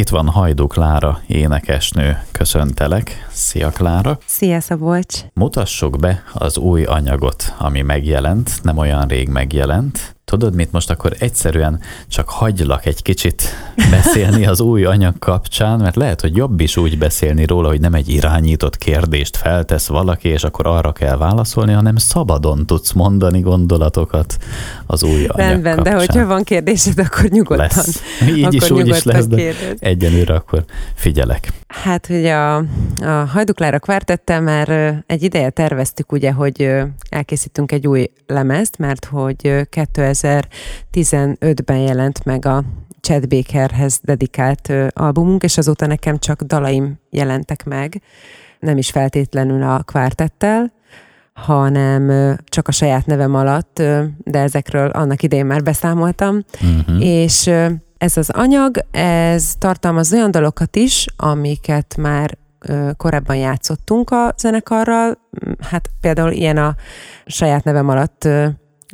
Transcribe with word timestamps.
Itt 0.00 0.08
van 0.08 0.28
Hajdú 0.28 0.66
Klára, 0.66 1.20
énekesnő. 1.26 2.18
Köszöntelek. 2.32 3.26
Szia 3.30 3.70
Klára. 3.70 4.18
Szia 4.26 4.60
Szabolcs. 4.60 5.20
Mutassuk 5.34 5.98
be 5.98 6.22
az 6.32 6.58
új 6.58 6.84
anyagot, 6.84 7.54
ami 7.58 7.80
megjelent, 7.80 8.50
nem 8.62 8.78
olyan 8.78 9.06
rég 9.06 9.28
megjelent. 9.28 10.13
Tudod 10.24 10.54
mit, 10.54 10.72
most 10.72 10.90
akkor 10.90 11.12
egyszerűen 11.18 11.80
csak 12.08 12.28
hagylak 12.28 12.86
egy 12.86 13.02
kicsit 13.02 13.42
beszélni 13.90 14.46
az 14.46 14.60
új 14.60 14.84
anyag 14.84 15.18
kapcsán, 15.18 15.78
mert 15.78 15.96
lehet, 15.96 16.20
hogy 16.20 16.36
jobb 16.36 16.60
is 16.60 16.76
úgy 16.76 16.98
beszélni 16.98 17.46
róla, 17.46 17.68
hogy 17.68 17.80
nem 17.80 17.94
egy 17.94 18.08
irányított 18.08 18.76
kérdést 18.76 19.36
feltesz 19.36 19.86
valaki, 19.86 20.28
és 20.28 20.44
akkor 20.44 20.66
arra 20.66 20.92
kell 20.92 21.16
válaszolni, 21.16 21.72
hanem 21.72 21.96
szabadon 21.96 22.66
tudsz 22.66 22.92
mondani 22.92 23.40
gondolatokat 23.40 24.36
az 24.86 25.02
új 25.02 25.24
anyag 25.26 25.36
Rendben, 25.36 25.74
kapcsán. 25.74 25.94
de 25.94 26.04
hogyha 26.04 26.26
van 26.26 26.42
kérdésed, 26.42 26.98
akkor 26.98 27.28
nyugodtan. 27.28 27.66
Lesz. 27.66 28.02
Így 28.28 28.42
akkor 28.44 28.54
is, 28.54 28.70
úgy 28.70 28.88
is 28.88 29.02
lesz, 29.02 29.26
de 29.26 29.36
kérdez. 29.36 29.76
egyenlőre 29.78 30.34
akkor 30.34 30.64
figyelek. 30.94 31.52
Hát, 31.66 32.06
hogy 32.06 32.26
a, 32.26 32.56
a 32.56 32.64
Hajduklára 33.32 33.78
kvártettel 33.78 34.40
már 34.40 34.68
egy 35.06 35.22
ideje 35.22 35.50
terveztük, 35.50 36.12
ugye, 36.12 36.32
hogy 36.32 36.70
elkészítünk 37.08 37.72
egy 37.72 37.86
új 37.86 38.10
lemezt, 38.26 38.78
mert 38.78 39.04
hogy 39.04 39.36
ö, 39.42 39.62
2015-ben 40.14 41.78
jelent 41.78 42.24
meg 42.24 42.46
a 42.46 42.64
Chad 43.00 43.28
Bakerhez 43.28 44.00
dedikált 44.02 44.72
albumunk, 44.88 45.42
és 45.42 45.58
azóta 45.58 45.86
nekem 45.86 46.18
csak 46.18 46.42
dalaim 46.42 46.98
jelentek 47.10 47.64
meg, 47.64 48.02
nem 48.60 48.76
is 48.76 48.90
feltétlenül 48.90 49.62
a 49.62 49.82
kvártettel, 49.82 50.72
hanem 51.32 52.36
csak 52.44 52.68
a 52.68 52.72
saját 52.72 53.06
nevem 53.06 53.34
alatt, 53.34 53.82
de 54.24 54.38
ezekről 54.38 54.88
annak 54.90 55.22
idején 55.22 55.46
már 55.46 55.62
beszámoltam, 55.62 56.44
Uh-huh. 56.60 57.04
és 57.04 57.50
ez 57.98 58.16
az 58.16 58.30
anyag, 58.30 58.76
ez 58.90 59.54
tartalmaz 59.58 60.12
olyan 60.12 60.30
dalokat 60.30 60.76
is, 60.76 61.06
amiket 61.16 61.96
már 61.96 62.38
korábban 62.96 63.36
játszottunk 63.36 64.10
a 64.10 64.34
zenekarral, 64.38 65.18
hát 65.70 65.90
például 66.00 66.30
ilyen 66.30 66.56
a 66.56 66.74
saját 67.26 67.64
nevem 67.64 67.88
alatt 67.88 68.28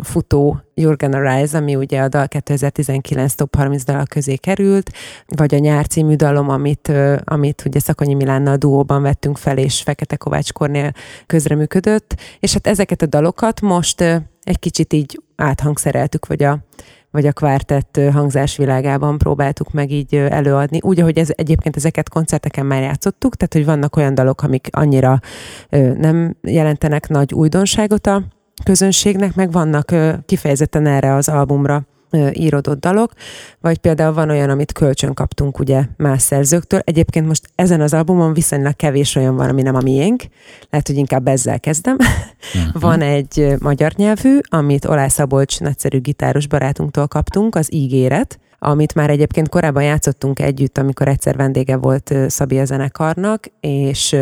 futó 0.02 0.60
You're 0.76 0.94
Gonna 0.96 1.34
Rise, 1.34 1.58
ami 1.58 1.74
ugye 1.74 2.00
a 2.00 2.08
dal 2.08 2.28
2019 2.28 3.34
top 3.34 3.56
30 3.56 3.84
dal 3.84 4.04
közé 4.08 4.36
került, 4.36 4.90
vagy 5.26 5.54
a 5.54 5.58
Nyár 5.58 5.86
című 5.86 6.14
dalom, 6.14 6.48
amit, 6.48 6.92
amit 7.24 7.62
ugye 7.66 7.78
Szakonyi 7.78 8.14
Milánnal 8.14 8.56
duóban 8.56 9.02
vettünk 9.02 9.38
fel, 9.38 9.58
és 9.58 9.82
Fekete 9.82 10.16
Kovács 10.16 10.52
Kornél 10.52 10.92
közreműködött, 11.26 12.14
és 12.40 12.52
hát 12.52 12.66
ezeket 12.66 13.02
a 13.02 13.06
dalokat 13.06 13.60
most 13.60 14.00
egy 14.42 14.58
kicsit 14.58 14.92
így 14.92 15.20
áthangszereltük, 15.36 16.26
vagy 16.26 16.42
a 16.42 16.58
vagy 17.12 17.26
a 17.26 17.32
kvártett 17.32 18.00
hangzásvilágában 18.12 19.18
próbáltuk 19.18 19.72
meg 19.72 19.90
így 19.90 20.14
előadni. 20.14 20.78
Úgy, 20.82 21.00
ahogy 21.00 21.18
ez, 21.18 21.28
egyébként 21.34 21.76
ezeket 21.76 22.08
koncerteken 22.08 22.66
már 22.66 22.82
játszottuk, 22.82 23.36
tehát 23.36 23.54
hogy 23.54 23.64
vannak 23.64 23.96
olyan 23.96 24.14
dalok, 24.14 24.42
amik 24.42 24.68
annyira 24.70 25.20
nem 25.96 26.36
jelentenek 26.42 27.08
nagy 27.08 27.34
újdonságot 27.34 28.06
a 28.06 28.22
közönségnek, 28.62 29.34
meg 29.34 29.52
vannak 29.52 29.94
kifejezetten 30.26 30.86
erre 30.86 31.14
az 31.14 31.28
albumra 31.28 31.82
ö, 32.10 32.28
íródott 32.32 32.80
dalok, 32.80 33.12
vagy 33.60 33.78
például 33.78 34.12
van 34.12 34.30
olyan, 34.30 34.50
amit 34.50 34.72
kölcsön 34.72 35.14
kaptunk 35.14 35.58
ugye 35.58 35.84
más 35.96 36.22
szerzőktől. 36.22 36.80
Egyébként 36.84 37.26
most 37.26 37.50
ezen 37.54 37.80
az 37.80 37.94
albumon 37.94 38.32
viszonylag 38.32 38.76
kevés 38.76 39.16
olyan 39.16 39.36
van, 39.36 39.48
ami 39.48 39.62
nem 39.62 39.74
a 39.74 39.80
miénk. 39.80 40.22
Lehet, 40.70 40.86
hogy 40.86 40.96
inkább 40.96 41.28
ezzel 41.28 41.60
kezdem. 41.60 41.96
Uh-huh. 42.54 42.80
Van 42.90 43.00
egy 43.00 43.54
magyar 43.58 43.92
nyelvű, 43.92 44.38
amit 44.48 44.84
Olá 44.84 45.08
Szabolcs 45.08 45.60
nagyszerű 45.60 46.00
gitáros 46.00 46.46
barátunktól 46.46 47.06
kaptunk, 47.06 47.54
az 47.54 47.72
ígéret, 47.72 48.38
amit 48.62 48.94
már 48.94 49.10
egyébként 49.10 49.48
korábban 49.48 49.82
játszottunk 49.82 50.40
együtt, 50.40 50.78
amikor 50.78 51.08
egyszer 51.08 51.36
vendége 51.36 51.76
volt 51.76 52.14
Szabi 52.28 52.58
a 52.58 52.64
zenekarnak, 52.64 53.46
és 53.60 54.16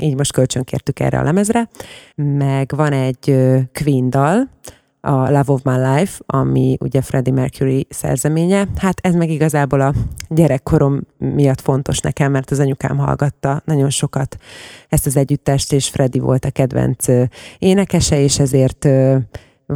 így 0.00 0.16
most 0.16 0.32
kölcsönkértük 0.32 1.00
erre 1.00 1.18
a 1.18 1.22
lemezre. 1.22 1.68
Meg 2.14 2.72
van 2.76 2.92
egy 2.92 3.36
Queen 3.72 4.10
dal, 4.10 4.48
a 5.00 5.30
Love 5.30 5.52
of 5.52 5.62
My 5.62 5.76
Life, 5.76 6.20
ami 6.26 6.76
ugye 6.80 7.02
Freddie 7.02 7.32
Mercury 7.32 7.86
szerzeménye. 7.90 8.68
Hát 8.76 9.00
ez 9.02 9.14
meg 9.14 9.30
igazából 9.30 9.80
a 9.80 9.94
gyerekkorom 10.28 11.00
miatt 11.18 11.60
fontos 11.60 12.00
nekem, 12.00 12.32
mert 12.32 12.50
az 12.50 12.58
anyukám 12.58 12.96
hallgatta 12.96 13.62
nagyon 13.64 13.90
sokat 13.90 14.36
ezt 14.88 15.06
az 15.06 15.16
együttest, 15.16 15.72
és 15.72 15.88
Freddie 15.88 16.22
volt 16.22 16.44
a 16.44 16.50
kedvenc 16.50 17.06
énekese, 17.58 18.20
és 18.20 18.38
ezért 18.38 18.88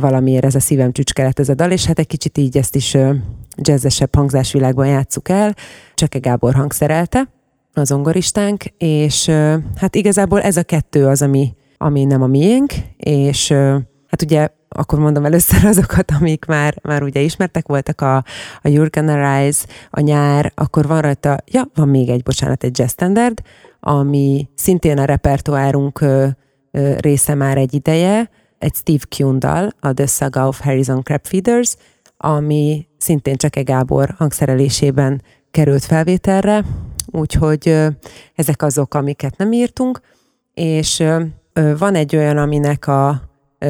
valamiért 0.00 0.44
ez 0.44 0.54
a 0.54 0.60
szívem 0.60 0.92
csücske 0.92 1.22
lett 1.22 1.38
ez 1.38 1.48
a 1.48 1.54
dal, 1.54 1.70
és 1.70 1.86
hát 1.86 1.98
egy 1.98 2.06
kicsit 2.06 2.38
így 2.38 2.56
ezt 2.56 2.76
is 2.76 2.97
jazzesebb 3.56 4.14
hangzásvilágban 4.14 4.86
játsszuk 4.86 5.28
el. 5.28 5.54
Cseke 5.94 6.19
Gábor 6.19 6.54
hangszerelte, 6.54 7.28
az 7.75 7.88
zongoristánk, 7.88 8.64
és 8.78 9.26
hát 9.76 9.94
igazából 9.94 10.41
ez 10.41 10.56
a 10.56 10.62
kettő 10.62 11.06
az, 11.06 11.22
ami, 11.22 11.54
ami 11.76 12.04
nem 12.04 12.22
a 12.22 12.26
miénk, 12.26 12.72
és 12.97 13.48
hát 14.06 14.22
ugye 14.22 14.48
akkor 14.69 14.98
mondom 14.98 15.25
először 15.25 15.64
azokat, 15.64 16.10
amik 16.19 16.44
már, 16.44 16.78
már 16.82 17.03
ugye 17.03 17.20
ismertek 17.20 17.69
voltak, 17.69 18.00
a, 18.00 18.16
a 18.62 18.69
You're 18.69 18.88
Gonna 18.91 19.38
Rise, 19.38 19.66
a 19.91 20.00
nyár, 20.00 20.53
akkor 20.54 20.86
van 20.86 21.00
rajta, 21.00 21.36
ja, 21.47 21.69
van 21.74 21.88
még 21.88 22.09
egy, 22.09 22.22
bocsánat, 22.22 22.64
egy 22.64 22.78
jazz 22.78 22.91
standard, 22.91 23.41
ami 23.80 24.48
szintén 24.54 24.98
a 24.98 25.04
repertoárunk 25.04 26.04
része 26.98 27.34
már 27.34 27.56
egy 27.56 27.74
ideje, 27.74 28.30
egy 28.62 28.74
Steve 28.74 29.04
Kuhn 29.16 29.38
dal, 29.38 29.70
a 29.80 29.92
The 29.92 30.06
Saga 30.06 30.46
of 30.46 30.60
Harrison 30.60 31.02
Crabfeeders, 31.02 31.76
ami 32.16 32.86
szintén 32.98 33.36
Cseke 33.36 33.62
Gábor 33.62 34.14
hangszerelésében 34.18 35.22
került 35.50 35.84
felvételre, 35.84 36.64
úgyhogy 37.06 37.76
ezek 38.34 38.62
azok, 38.62 38.94
amiket 38.94 39.36
nem 39.36 39.52
írtunk, 39.52 40.00
és 40.54 41.04
van 41.78 41.94
egy 41.94 42.16
olyan, 42.16 42.36
aminek 42.36 42.86
a 42.86 43.22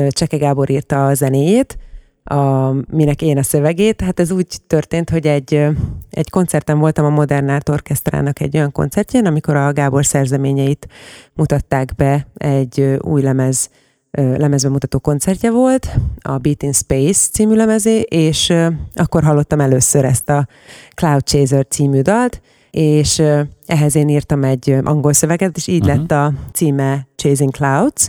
Cseke 0.08 0.36
Gábor 0.36 0.70
írta 0.70 1.06
a 1.06 1.14
zenéjét, 1.14 1.78
a, 2.24 2.70
minek 2.96 3.22
én 3.22 3.38
a 3.38 3.42
szövegét. 3.42 4.00
Hát 4.00 4.20
ez 4.20 4.30
úgy 4.30 4.58
történt, 4.66 5.10
hogy 5.10 5.26
egy, 5.26 5.66
egy 6.10 6.30
koncerten 6.30 6.78
voltam 6.78 7.04
a 7.04 7.10
Modern 7.10 7.48
Art 7.48 7.68
Orchestrának 7.68 8.40
egy 8.40 8.56
olyan 8.56 8.72
koncertjén, 8.72 9.26
amikor 9.26 9.56
a 9.56 9.72
Gábor 9.72 10.06
szerzeményeit 10.06 10.88
mutatták 11.34 11.94
be 11.94 12.26
egy 12.36 12.96
új 13.00 13.22
lemez 13.22 13.70
lemezbemutató 14.18 14.98
koncertje 14.98 15.50
volt, 15.50 15.88
a 16.22 16.38
Beat 16.38 16.62
in 16.62 16.72
Space 16.72 17.28
című 17.32 17.54
lemezé, 17.54 18.00
és 18.00 18.52
akkor 18.94 19.22
hallottam 19.22 19.60
először 19.60 20.04
ezt 20.04 20.28
a 20.28 20.46
Cloud 20.94 21.22
Chaser 21.22 21.66
című 21.68 22.00
dalt, 22.00 22.40
és 22.70 23.22
ehhez 23.66 23.94
én 23.96 24.08
írtam 24.08 24.44
egy 24.44 24.76
angol 24.84 25.12
szöveget, 25.12 25.56
és 25.56 25.66
így 25.66 25.86
Mhm. 25.86 25.88
lett 25.88 26.10
a 26.10 26.32
címe 26.52 27.06
Chasing 27.16 27.50
Clouds. 27.50 28.08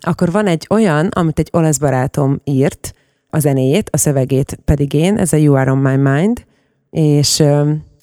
Akkor 0.00 0.30
van 0.30 0.46
egy 0.46 0.66
olyan, 0.70 1.06
amit 1.06 1.38
egy 1.38 1.48
olasz 1.52 1.78
barátom 1.78 2.40
írt, 2.44 2.92
a 3.30 3.38
zenéjét, 3.38 3.88
a 3.92 3.96
szövegét 3.96 4.58
pedig 4.64 4.92
én, 4.92 5.16
ez 5.16 5.32
a 5.32 5.36
You 5.36 5.54
Are 5.54 5.70
On 5.72 5.78
My 5.78 5.96
Mind, 5.96 6.44
és 6.90 7.40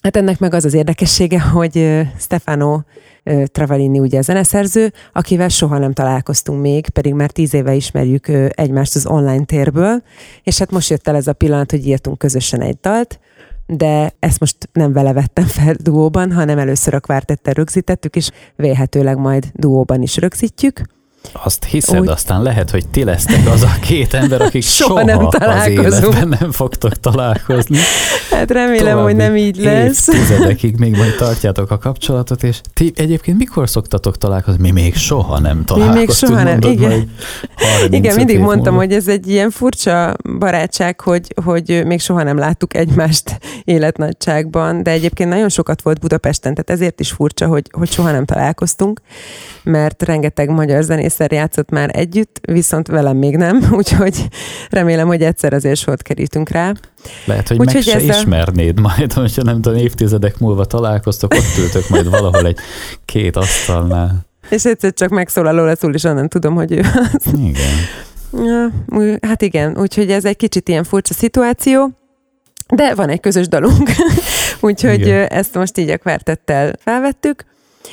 hát 0.00 0.16
ennek 0.16 0.38
meg 0.38 0.54
az 0.54 0.64
az 0.64 0.74
érdekessége, 0.74 1.40
hogy 1.56 2.02
Stefano 2.18 2.80
ö, 3.26 3.46
Travaglini 3.46 3.98
ugye 3.98 4.18
a 4.18 4.22
zeneszerző, 4.22 4.92
akivel 5.12 5.48
soha 5.48 5.78
nem 5.78 5.92
találkoztunk 5.92 6.60
még, 6.60 6.88
pedig 6.88 7.14
már 7.14 7.30
tíz 7.30 7.54
éve 7.54 7.74
ismerjük 7.74 8.28
egymást 8.50 8.94
az 8.94 9.06
online 9.06 9.44
térből, 9.44 10.02
és 10.42 10.58
hát 10.58 10.70
most 10.70 10.90
jött 10.90 11.08
el 11.08 11.16
ez 11.16 11.26
a 11.26 11.32
pillanat, 11.32 11.70
hogy 11.70 11.86
írtunk 11.86 12.18
közösen 12.18 12.60
egy 12.60 12.78
dalt, 12.80 13.20
de 13.66 14.12
ezt 14.18 14.40
most 14.40 14.56
nem 14.72 14.92
vele 14.92 15.12
vettem 15.12 15.44
fel 15.46 15.74
duóban, 15.78 16.32
hanem 16.32 16.58
először 16.58 16.94
a 16.94 17.00
kvártettel 17.00 17.54
rögzítettük, 17.54 18.16
és 18.16 18.30
vélhetőleg 18.56 19.18
majd 19.18 19.44
duóban 19.54 20.02
is 20.02 20.16
rögzítjük. 20.16 20.82
Azt 21.32 21.64
hiszed, 21.64 22.00
Úgy- 22.00 22.08
aztán 22.08 22.42
lehet, 22.42 22.70
hogy 22.70 22.88
ti 22.88 23.04
lesztek 23.04 23.46
az 23.46 23.62
a 23.62 23.76
két 23.80 24.14
ember, 24.14 24.40
akik 24.40 24.62
Soha 24.76 24.88
soha, 25.00 25.04
nem 25.04 25.26
az 25.26 25.34
találkozunk. 25.38 26.14
életben 26.14 26.36
nem 26.40 26.52
fogtok 26.52 26.92
találkozni. 27.00 27.78
Hát 28.30 28.50
remélem, 28.50 28.98
hogy 28.98 29.16
nem 29.16 29.36
így 29.36 29.56
lesz. 29.56 30.08
Évtizedekig 30.08 30.78
még 30.78 30.96
majd 30.96 31.14
tartjátok 31.16 31.70
a 31.70 31.78
kapcsolatot, 31.78 32.42
és 32.42 32.60
ti 32.74 32.92
egyébként 32.96 33.38
mikor 33.38 33.68
szoktatok 33.68 34.18
találkozni? 34.18 34.60
Mi 34.60 34.70
még 34.70 34.94
soha 34.94 35.38
nem 35.38 35.64
találkoztunk. 35.64 36.32
soha 36.32 36.42
nem, 36.44 36.58
igen. 36.60 36.88
majd 36.90 37.08
35 37.56 37.92
Igen, 37.92 38.16
mindig 38.16 38.38
mondtam, 38.38 38.74
múlva. 38.74 38.86
hogy 38.86 38.92
ez 38.96 39.08
egy 39.08 39.28
ilyen 39.28 39.50
furcsa 39.50 40.16
barátság, 40.38 41.00
hogy, 41.00 41.34
hogy 41.44 41.82
még 41.86 42.00
soha 42.00 42.22
nem 42.22 42.38
láttuk 42.38 42.74
egymást 42.74 43.38
életnagyságban, 43.64 44.82
de 44.82 44.90
egyébként 44.90 45.28
nagyon 45.28 45.48
sokat 45.48 45.82
volt 45.82 46.00
Budapesten, 46.00 46.54
tehát 46.54 46.70
ezért 46.80 47.00
is 47.00 47.10
furcsa, 47.10 47.46
hogy, 47.46 47.66
hogy 47.70 47.90
soha 47.90 48.10
nem 48.10 48.24
találkoztunk, 48.24 49.00
mert 49.62 50.02
rengeteg 50.02 50.50
magyar 50.50 50.84
zenészer 51.16 51.32
játszott 51.32 51.70
már 51.70 51.90
együtt, 51.92 52.40
viszont 52.42 52.86
velem 52.86 53.16
még 53.16 53.36
nem, 53.36 53.66
úgyhogy 53.78 54.28
remélem, 54.70 55.06
hogy 55.06 55.22
egyszer 55.22 55.52
azért 55.52 55.78
sort 55.78 56.02
kerítünk 56.02 56.48
rá. 56.48 56.72
Lehet, 57.24 57.48
hogy 57.48 57.58
Úgyhogy 57.58 57.74
meg 57.74 57.82
se 57.82 57.94
ezzel- 57.94 58.16
ismernéd 58.16 58.80
majd, 58.80 59.12
hogyha 59.22 59.42
nem 59.42 59.60
tudom, 59.60 59.78
évtizedek 59.78 60.38
múlva 60.38 60.64
találkoztok, 60.64 61.34
ott 61.34 61.58
ültök 61.58 61.88
majd 61.88 62.10
valahol 62.10 62.46
egy 62.46 62.58
két 63.04 63.36
asztalnál. 63.36 64.26
És 64.48 64.64
egyszer 64.64 64.92
csak 64.92 65.10
megszólal 65.10 65.58
olaszul, 65.58 65.94
és 65.94 66.04
onnan 66.04 66.28
tudom, 66.28 66.54
hogy 66.54 66.72
ő 66.72 66.80
az. 67.12 67.32
Igen. 67.34 67.74
Ja, 68.44 68.72
hát 69.20 69.42
igen, 69.42 69.78
úgyhogy 69.78 70.10
ez 70.10 70.24
egy 70.24 70.36
kicsit 70.36 70.68
ilyen 70.68 70.84
furcsa 70.84 71.14
szituáció, 71.14 71.90
de 72.74 72.94
van 72.94 73.08
egy 73.08 73.20
közös 73.20 73.48
dalunk. 73.48 73.90
Úgyhogy 74.60 75.00
Igen. 75.00 75.26
ezt 75.26 75.54
most 75.54 75.78
így 75.78 75.90
a 75.90 75.96
kvartettel 75.96 76.72
felvettük. 76.78 77.44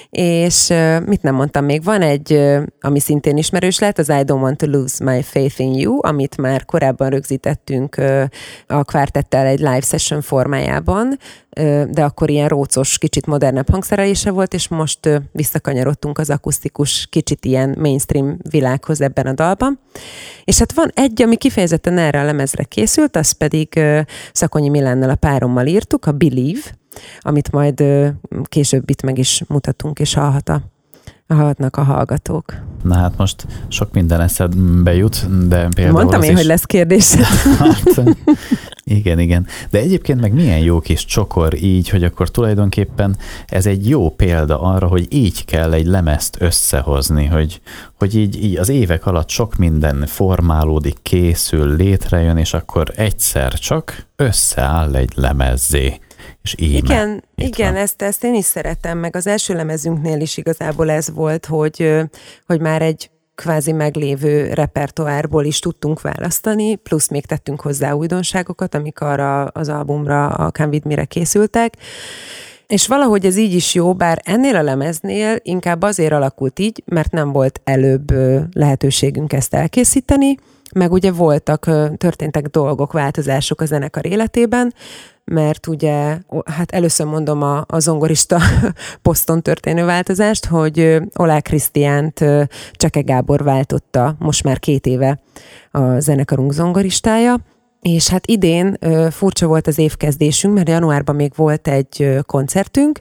És 0.10 0.74
mit 1.06 1.22
nem 1.22 1.36
mondtam 1.36 1.66
még, 1.66 1.84
van 1.84 2.02
egy, 2.02 2.40
ami 2.82 3.00
szintén 3.00 3.38
ismerős 3.38 3.80
lehet, 3.80 4.00
az 4.00 4.10
I 4.10 4.24
Don't 4.26 4.42
Want 4.42 4.58
to 4.58 4.68
Lose 4.68 5.04
My 5.04 5.22
Faith 5.22 5.60
in 5.60 5.74
You, 5.74 5.98
amit 6.02 6.38
már 6.38 6.66
korábban 6.66 7.10
rögzítettünk 7.10 7.96
a 8.68 8.84
kvártettel 8.84 9.46
egy 9.46 9.60
live 9.60 9.82
session 9.82 10.22
formájában, 10.22 11.18
de 11.90 12.04
akkor 12.04 12.30
ilyen 12.30 12.48
rócos, 12.48 12.98
kicsit 12.98 13.26
modernebb 13.26 13.70
hangszerelése 13.70 14.32
volt, 14.32 14.54
és 14.54 14.68
most 14.68 15.22
visszakanyarodtunk 15.32 16.18
az 16.18 16.30
akusztikus, 16.30 17.08
kicsit 17.10 17.46
ilyen 17.46 17.76
mainstream 17.80 18.38
világhoz 18.50 19.02
ebben 19.02 19.28
a 19.28 19.34
dalban. 19.34 19.80
És 20.44 20.60
hát 20.60 20.74
van 20.74 20.92
egy, 20.94 21.22
ami 21.22 21.36
kifejezetten 21.36 21.98
erre 21.98 22.20
a 22.20 22.24
lemezre 22.24 22.64
készült, 22.64 23.16
az 23.16 23.32
pedig 23.32 23.80
Szakonyi 24.34 24.70
Milánnal 24.70 25.10
a 25.10 25.16
párommal 25.16 25.66
írtuk, 25.66 26.06
a 26.06 26.12
Believe, 26.12 26.62
amit 27.20 27.52
majd 27.52 27.84
később 28.44 28.90
itt 28.90 29.02
meg 29.02 29.18
is 29.18 29.44
mutatunk, 29.48 30.00
és 30.00 30.14
hallhat 30.14 30.50
a 30.50 30.62
hallhatnak 31.34 31.78
a 31.78 31.84
hallgatók. 31.84 32.54
Na 32.84 32.96
hát 32.96 33.18
most 33.18 33.46
sok 33.68 33.94
minden 33.94 34.22
eszedbe 34.22 34.96
jut, 34.96 35.48
de 35.48 35.68
például 35.76 35.98
Mondtam 35.98 36.22
én, 36.22 36.32
is... 36.32 36.38
hogy 36.38 36.46
lesz 36.46 36.64
kérdés. 36.64 37.14
hát, 37.60 38.02
igen, 38.84 39.20
igen. 39.20 39.48
De 39.70 39.80
egyébként 39.80 40.22
meg 40.22 40.34
milyen 40.34 40.60
jó 40.60 40.80
kis 40.80 41.06
csokor 41.06 41.64
így, 41.64 41.90
hogy 41.90 42.04
akkor 42.04 42.32
tulajdonképpen 42.32 43.18
ez 43.48 43.66
egy 43.66 43.90
jó 43.90 44.10
példa 44.10 44.62
arra, 44.62 44.88
hogy 44.88 45.08
így 45.10 45.46
kell 45.46 45.74
egy 45.74 45.86
lemezt 45.86 46.36
összehozni, 46.40 47.26
hogy, 47.26 47.62
hogy 47.98 48.16
így, 48.16 48.44
így 48.44 48.58
az 48.58 48.70
évek 48.70 49.06
alatt 49.06 49.30
sok 49.30 49.56
minden 49.56 50.06
formálódik, 50.06 50.98
készül, 51.02 51.76
létrejön, 51.76 52.38
és 52.38 52.54
akkor 52.54 52.92
egyszer 52.96 53.54
csak 53.54 54.06
összeáll 54.16 54.96
egy 54.96 55.12
lemezzé. 55.16 56.00
És 56.44 56.56
íme. 56.58 56.78
Igen, 56.78 57.24
igen 57.36 57.76
ezt, 57.76 58.02
ezt 58.02 58.24
én 58.24 58.34
is 58.34 58.46
szeretem, 58.46 58.98
meg 58.98 59.16
az 59.16 59.28
első 59.28 59.54
lemezünknél 59.54 60.22
is 60.22 60.38
igazából 60.38 60.90
ez 60.90 61.10
volt, 61.14 61.46
hogy, 61.46 61.94
hogy 62.46 62.62
már 62.62 62.82
egy 62.82 63.12
kvázi 63.36 63.72
meglévő 63.72 64.54
repertoárból 64.54 65.46
is 65.46 65.60
tudtunk 65.60 66.02
választani, 66.02 66.76
plusz 66.76 67.10
még 67.10 67.26
tettünk 67.26 67.62
hozzá 67.62 67.92
újdonságokat, 67.92 68.76
amik 68.76 69.00
arra 69.00 69.44
az 69.44 69.70
albumra, 69.70 70.28
a 70.28 70.52
Come 70.52 70.70
With 70.70 70.86
Me-re 70.86 71.06
készültek. 71.06 71.74
És 72.68 72.88
valahogy 72.88 73.26
ez 73.26 73.38
így 73.38 73.54
is 73.54 73.74
jó, 73.74 73.94
bár 73.94 74.22
ennél 74.26 74.56
a 74.56 74.62
lemeznél 74.62 75.36
inkább 75.42 75.82
azért 75.82 76.12
alakult 76.12 76.60
így, 76.60 76.84
mert 76.86 77.12
nem 77.12 77.32
volt 77.32 77.62
előbb 77.64 78.12
lehetőségünk 78.54 79.34
ezt 79.34 79.54
elkészíteni, 79.54 80.36
meg 80.74 80.92
ugye 80.92 81.12
voltak, 81.12 81.64
történtek 81.98 82.48
dolgok, 82.48 82.92
változások 82.92 83.62
a 83.62 83.66
zenekar 83.66 84.06
életében, 84.06 84.74
mert 85.26 85.68
ugye, 85.68 86.18
hát 86.46 86.72
először 86.72 87.06
mondom 87.06 87.42
a, 87.42 87.64
a 87.68 87.80
zongorista 87.80 88.40
poszton 89.02 89.42
történő 89.42 89.86
változást, 89.86 90.46
hogy 90.46 90.98
Olá 91.16 91.40
Krisztiánt 91.40 92.26
Cseke 92.72 93.02
Gábor 93.02 93.44
váltotta 93.44 94.16
most 94.20 94.44
már 94.44 94.60
két 94.60 94.86
éve 94.86 95.20
a 95.72 96.00
zenekarunk 96.00 96.52
zongoristája, 96.52 97.40
és 97.82 98.08
hát 98.08 98.28
idén 98.28 98.78
furcsa 99.12 99.48
volt 99.48 99.68
az 99.68 99.78
évkezdésünk, 99.78 100.54
mert 100.54 100.70
januárban 100.70 101.16
még 101.16 101.32
volt 101.36 101.68
egy 101.68 102.18
koncertünk, 102.26 103.00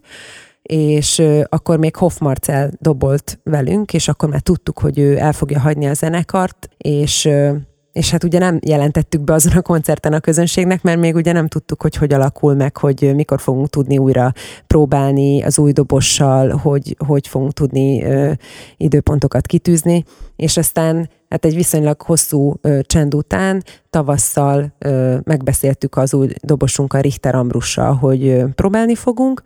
és 0.62 1.22
akkor 1.48 1.78
még 1.78 1.96
Hoff 1.96 2.18
Marcel 2.18 2.70
dobolt 2.78 3.40
velünk, 3.44 3.92
és 3.92 4.08
akkor 4.08 4.28
már 4.28 4.40
tudtuk, 4.40 4.78
hogy 4.78 4.98
ő 4.98 5.18
el 5.18 5.32
fogja 5.32 5.60
hagyni 5.60 5.86
a 5.86 5.94
zenekart, 5.94 6.68
és 6.76 7.28
és 7.92 8.10
hát 8.10 8.24
ugye 8.24 8.38
nem 8.38 8.58
jelentettük 8.62 9.20
be 9.20 9.32
azon 9.32 9.52
a 9.52 9.62
koncerten 9.62 10.12
a 10.12 10.20
közönségnek, 10.20 10.82
mert 10.82 10.98
még 10.98 11.14
ugye 11.14 11.32
nem 11.32 11.48
tudtuk, 11.48 11.82
hogy 11.82 11.96
hogy 11.96 12.12
alakul 12.12 12.54
meg, 12.54 12.76
hogy 12.76 13.12
mikor 13.14 13.40
fogunk 13.40 13.68
tudni 13.68 13.98
újra 13.98 14.32
próbálni 14.66 15.42
az 15.42 15.58
új 15.58 15.72
dobossal, 15.72 16.48
hogy, 16.48 16.96
hogy 17.06 17.28
fogunk 17.28 17.52
tudni 17.52 18.04
ö, 18.04 18.32
időpontokat 18.76 19.46
kitűzni, 19.46 20.04
és 20.36 20.56
aztán 20.56 21.10
hát 21.28 21.44
egy 21.44 21.54
viszonylag 21.54 22.02
hosszú 22.02 22.54
ö, 22.60 22.78
csend 22.82 23.14
után 23.14 23.62
tavasszal 23.90 24.74
ö, 24.78 25.16
megbeszéltük 25.24 25.96
az 25.96 26.14
új 26.14 26.28
dobosunkkal, 26.42 27.00
Richter 27.00 27.34
Ambrussal, 27.34 27.94
hogy 27.94 28.26
ö, 28.26 28.46
próbálni 28.54 28.94
fogunk, 28.94 29.42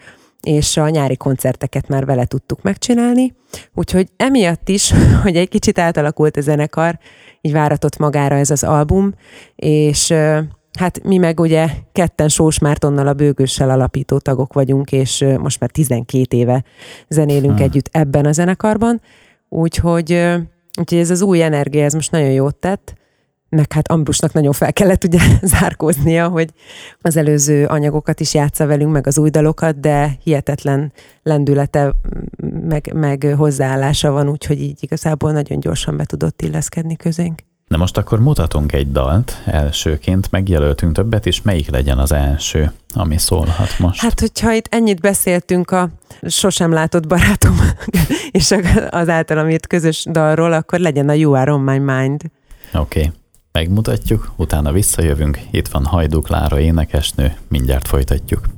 és 0.47 0.77
a 0.77 0.89
nyári 0.89 1.17
koncerteket 1.17 1.89
már 1.89 2.05
vele 2.05 2.25
tudtuk 2.25 2.63
megcsinálni, 2.63 3.35
úgyhogy 3.75 4.09
emiatt 4.17 4.69
is, 4.69 4.93
hogy 5.23 5.37
egy 5.37 5.49
kicsit 5.49 5.79
átalakult 5.79 6.37
a 6.37 6.41
zenekar, 6.41 6.99
így 7.41 7.53
váratott 7.53 7.97
magára 7.97 8.35
ez 8.35 8.51
az 8.51 8.65
album, 8.65 9.15
és 9.57 10.15
hát 10.79 11.03
mi 11.05 11.17
meg 11.17 11.41
ugye 11.41 11.69
ketten 11.93 12.29
Sós 12.29 12.59
Mártonnal 12.59 13.07
a 13.07 13.13
bőgőssel 13.13 13.71
alapító 13.71 14.19
tagok 14.19 14.53
vagyunk, 14.53 14.93
és 14.93 15.25
most 15.39 15.61
már 15.61 15.71
12 15.71 16.37
éve 16.37 16.65
zenélünk 17.09 17.57
hmm. 17.57 17.65
együtt 17.65 17.89
ebben 17.93 18.25
a 18.25 18.33
zenekarban, 18.33 19.01
úgyhogy, 19.49 20.13
úgyhogy 20.79 20.99
ez 20.99 21.11
az 21.11 21.23
új 21.23 21.43
energia, 21.43 21.85
ez 21.85 21.93
most 21.93 22.11
nagyon 22.11 22.31
jót 22.31 22.57
tett, 22.57 22.95
meg 23.57 23.73
hát 23.73 23.91
Ambrusnak 23.91 24.33
nagyon 24.33 24.53
fel 24.53 24.73
kellett 24.73 25.05
ugye 25.05 25.19
zárkóznia, 25.53 26.29
hogy 26.29 26.51
az 27.01 27.17
előző 27.17 27.67
anyagokat 27.67 28.21
is 28.21 28.35
játsza 28.35 28.67
velünk, 28.67 28.93
meg 28.93 29.07
az 29.07 29.19
új 29.19 29.31
dalokat, 29.31 29.81
de 29.81 30.17
hihetetlen 30.23 30.93
lendülete, 31.23 31.95
meg, 32.69 32.93
meg 32.95 33.35
hozzáállása 33.37 34.11
van, 34.11 34.29
úgyhogy 34.29 34.61
így 34.61 34.79
igazából 34.81 35.33
nagyon 35.33 35.61
gyorsan 35.61 35.97
be 35.97 36.05
tudott 36.05 36.43
illeszkedni 36.43 36.97
közénk. 36.97 37.41
Na 37.69 37.77
most 37.77 37.97
akkor 37.97 38.21
mutatunk 38.21 38.73
egy 38.73 38.93
dalt, 38.93 39.43
elsőként 39.45 40.31
megjelöltünk 40.31 40.93
többet, 40.93 41.27
és 41.27 41.43
melyik 41.43 41.71
legyen 41.71 41.99
az 41.99 42.13
első, 42.13 42.73
ami 42.95 43.19
szólhat 43.19 43.79
most? 43.79 44.01
Hát, 44.01 44.21
hogyha 44.21 44.53
itt 44.53 44.67
ennyit 44.71 45.01
beszéltünk 45.01 45.71
a 45.71 45.89
sosem 46.23 46.73
látott 46.73 47.07
barátom, 47.07 47.57
és 48.31 48.55
az 48.91 49.09
általam 49.09 49.49
írt 49.49 49.67
közös 49.67 50.07
dalról, 50.11 50.53
akkor 50.53 50.79
legyen 50.79 51.09
a 51.09 51.13
You 51.13 51.33
Are 51.33 51.53
On 51.53 51.61
My 51.61 51.79
Mind. 51.79 52.23
Oké. 52.75 52.99
Okay. 52.99 53.13
Megmutatjuk, 53.57 54.33
utána 54.37 54.73
visszajövünk, 54.73 55.41
itt 55.51 55.69
van 55.69 55.85
Hajdú 55.85 56.23
Lára 56.29 56.61
énekesnő, 56.61 57.37
mindjárt 57.49 57.89
folytatjuk. 57.89 58.56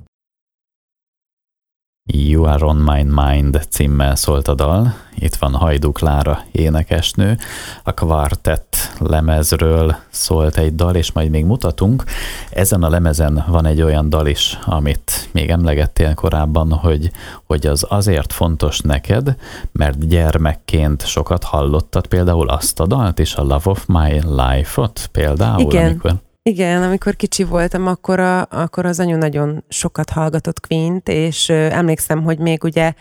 You 2.10 2.44
Are 2.44 2.64
On 2.64 2.76
My 2.76 3.02
Mind 3.02 3.66
címmel 3.68 4.16
szólt 4.16 4.48
a 4.48 4.54
dal. 4.54 4.94
Itt 5.14 5.34
van 5.34 5.54
Hajdú 5.54 5.92
Klára 5.92 6.44
énekesnő. 6.52 7.38
A 7.82 7.92
kvartett 7.92 8.76
lemezről 8.98 9.96
szólt 10.10 10.56
egy 10.56 10.74
dal, 10.74 10.94
és 10.94 11.12
majd 11.12 11.30
még 11.30 11.44
mutatunk. 11.44 12.04
Ezen 12.50 12.82
a 12.82 12.88
lemezen 12.88 13.44
van 13.48 13.66
egy 13.66 13.82
olyan 13.82 14.08
dal 14.08 14.26
is, 14.26 14.58
amit 14.64 15.28
még 15.32 15.50
emlegettél 15.50 16.14
korábban, 16.14 16.72
hogy, 16.72 17.10
hogy 17.46 17.66
az 17.66 17.86
azért 17.88 18.32
fontos 18.32 18.80
neked, 18.80 19.36
mert 19.72 20.08
gyermekként 20.08 21.06
sokat 21.06 21.44
hallottad 21.44 22.06
például 22.06 22.48
azt 22.48 22.80
a 22.80 22.86
dalt, 22.86 23.18
és 23.18 23.34
a 23.34 23.42
Love 23.42 23.70
of 23.70 23.86
My 23.86 24.20
Life-ot 24.36 25.08
például, 25.12 25.60
Igen. 25.60 25.86
amikor 25.86 26.14
igen, 26.48 26.82
amikor 26.82 27.16
kicsi 27.16 27.44
voltam, 27.44 27.86
akkor, 27.86 28.20
a, 28.20 28.46
akkor 28.50 28.86
az 28.86 29.00
anyu 29.00 29.16
nagyon 29.16 29.64
sokat 29.68 30.10
hallgatott 30.10 30.66
Queen-t, 30.66 31.08
és 31.08 31.48
emlékszem, 31.48 32.22
hogy 32.22 32.38
még 32.38 32.64
ugye, 32.64 32.92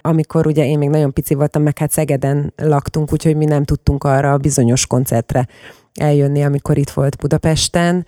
amikor 0.00 0.46
ugye 0.46 0.66
én 0.66 0.78
még 0.78 0.88
nagyon 0.88 1.12
pici 1.12 1.34
voltam, 1.34 1.62
meg 1.62 1.78
hát 1.78 1.90
Szegeden 1.90 2.52
laktunk, 2.56 3.12
úgyhogy 3.12 3.36
mi 3.36 3.44
nem 3.44 3.64
tudtunk 3.64 4.04
arra 4.04 4.32
a 4.32 4.38
bizonyos 4.38 4.86
koncertre 4.86 5.46
eljönni, 5.94 6.44
amikor 6.44 6.78
itt 6.78 6.90
volt 6.90 7.16
Budapesten. 7.16 8.06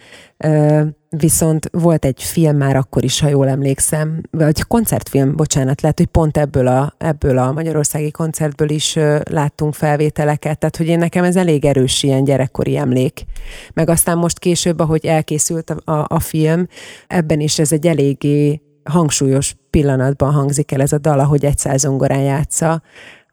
Viszont 1.09 1.69
volt 1.73 2.05
egy 2.05 2.23
film 2.23 2.57
már 2.57 2.77
akkor 2.77 3.05
is, 3.05 3.21
ha 3.21 3.29
jól 3.29 3.49
emlékszem, 3.49 4.21
vagy 4.31 4.63
koncertfilm, 4.63 5.37
bocsánat, 5.37 5.81
lehet, 5.81 5.99
hogy 5.99 6.07
pont 6.07 6.37
ebből 6.37 6.67
a, 6.67 6.95
ebből 6.99 7.39
a 7.39 7.53
magyarországi 7.53 8.11
koncertből 8.11 8.71
is 8.71 8.99
láttunk 9.31 9.75
felvételeket, 9.75 10.59
tehát 10.59 10.77
hogy 10.77 10.87
én 10.87 10.99
nekem 10.99 11.25
ez 11.25 11.37
elég 11.37 11.65
erős 11.65 12.03
ilyen 12.03 12.25
gyerekkori 12.25 12.77
emlék. 12.77 13.25
Meg 13.73 13.89
aztán 13.89 14.19
most 14.19 14.39
később, 14.39 14.81
ahogy 14.81 15.07
elkészült 15.07 15.71
a, 15.71 15.93
a, 15.93 16.07
a 16.09 16.21
film, 16.21 16.67
ebben 17.07 17.41
is 17.41 17.59
ez 17.59 17.73
egy 17.73 17.87
eléggé 17.87 18.61
hangsúlyos 18.85 19.55
pillanatban 19.71 20.33
hangzik 20.33 20.73
el 20.73 20.81
ez 20.81 20.93
a 20.93 20.99
dal, 20.99 21.21
ahogy 21.21 21.45
egy 21.45 21.59
százongorán 21.59 22.23
játsza 22.23 22.83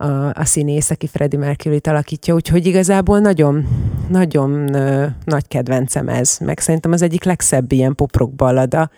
a, 0.01 0.33
a 0.33 0.45
színész, 0.45 0.89
aki 0.89 1.07
Freddie 1.07 1.39
mercury 1.39 1.79
alakítja, 1.83 2.33
úgyhogy 2.33 2.65
igazából 2.65 3.19
nagyon, 3.19 3.67
nagyon 4.09 4.73
ö, 4.73 5.05
nagy 5.25 5.47
kedvencem 5.47 6.09
ez, 6.09 6.37
meg 6.39 6.59
szerintem 6.59 6.91
az 6.91 7.01
egyik 7.01 7.23
legszebb 7.23 7.71
ilyen 7.71 7.95
poprock 7.95 8.35
ballada. 8.35 8.89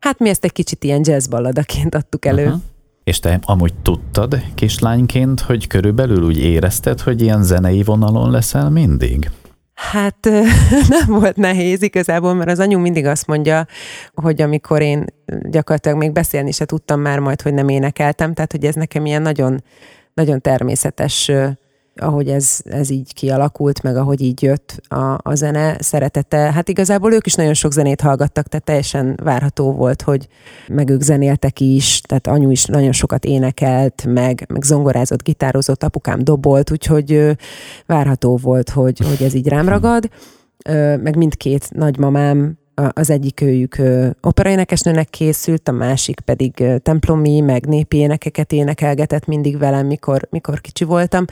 Hát 0.00 0.18
mi 0.18 0.28
ezt 0.28 0.44
egy 0.44 0.52
kicsit 0.52 0.84
ilyen 0.84 1.00
jazz 1.04 1.26
balladaként 1.26 1.94
adtuk 1.94 2.24
elő. 2.24 2.44
Uh-huh. 2.44 2.60
És 3.04 3.18
te 3.20 3.38
amúgy 3.42 3.74
tudtad 3.74 4.42
kislányként, 4.54 5.40
hogy 5.40 5.66
körülbelül 5.66 6.22
úgy 6.22 6.38
érezted, 6.38 7.00
hogy 7.00 7.22
ilyen 7.22 7.42
zenei 7.42 7.82
vonalon 7.82 8.30
leszel 8.30 8.70
mindig? 8.70 9.30
Hát 9.74 10.28
nem 10.96 11.06
volt 11.06 11.36
nehéz 11.36 11.82
igazából, 11.82 12.34
mert 12.34 12.50
az 12.50 12.58
anyu 12.58 12.78
mindig 12.78 13.06
azt 13.06 13.26
mondja, 13.26 13.66
hogy 14.14 14.42
amikor 14.42 14.80
én 14.80 15.04
gyakorlatilag 15.50 15.98
még 15.98 16.12
beszélni 16.12 16.52
se 16.52 16.64
tudtam 16.64 17.00
már 17.00 17.18
majd, 17.18 17.42
hogy 17.42 17.54
nem 17.54 17.68
énekeltem, 17.68 18.34
tehát 18.34 18.52
hogy 18.52 18.64
ez 18.64 18.74
nekem 18.74 19.06
ilyen 19.06 19.22
nagyon 19.22 19.62
nagyon 20.14 20.40
természetes 20.40 21.30
ahogy 21.96 22.28
ez, 22.28 22.58
ez 22.64 22.90
így 22.90 23.14
kialakult, 23.14 23.82
meg 23.82 23.96
ahogy 23.96 24.20
így 24.20 24.42
jött 24.42 24.80
a, 24.88 25.18
a 25.22 25.34
zene 25.34 25.76
szeretete. 25.80 26.36
Hát 26.36 26.68
igazából 26.68 27.12
ők 27.12 27.26
is 27.26 27.34
nagyon 27.34 27.54
sok 27.54 27.72
zenét 27.72 28.00
hallgattak, 28.00 28.48
tehát 28.48 28.66
teljesen 28.66 29.18
várható 29.22 29.72
volt, 29.72 30.02
hogy 30.02 30.28
meg 30.68 30.88
ők 30.88 31.00
zenéltek 31.00 31.60
is, 31.60 32.00
tehát 32.00 32.26
anyu 32.26 32.50
is 32.50 32.64
nagyon 32.64 32.92
sokat 32.92 33.24
énekelt, 33.24 34.04
meg, 34.08 34.44
meg 34.48 34.62
zongorázott, 34.62 35.22
gitározott, 35.22 35.82
apukám 35.82 36.24
dobolt, 36.24 36.70
úgyhogy 36.70 37.36
várható 37.86 38.36
volt, 38.36 38.70
hogy, 38.70 38.98
hogy 38.98 39.22
ez 39.22 39.34
így 39.34 39.48
rám 39.48 39.68
ragad. 39.68 40.10
Meg 41.02 41.16
mindkét 41.16 41.70
nagymamám 41.70 42.58
az 42.92 43.10
egyik 43.10 43.40
őjük 43.40 43.76
operaénekesnőnek 44.20 45.10
készült, 45.10 45.68
a 45.68 45.72
másik 45.72 46.20
pedig 46.20 46.64
templomi, 46.82 47.40
meg 47.40 47.66
népi 47.66 47.96
énekeket 47.96 48.52
énekelgetett 48.52 49.26
mindig 49.26 49.58
velem, 49.58 49.86
mikor, 49.86 50.26
mikor 50.30 50.60
kicsi 50.60 50.84
voltam. 50.84 51.24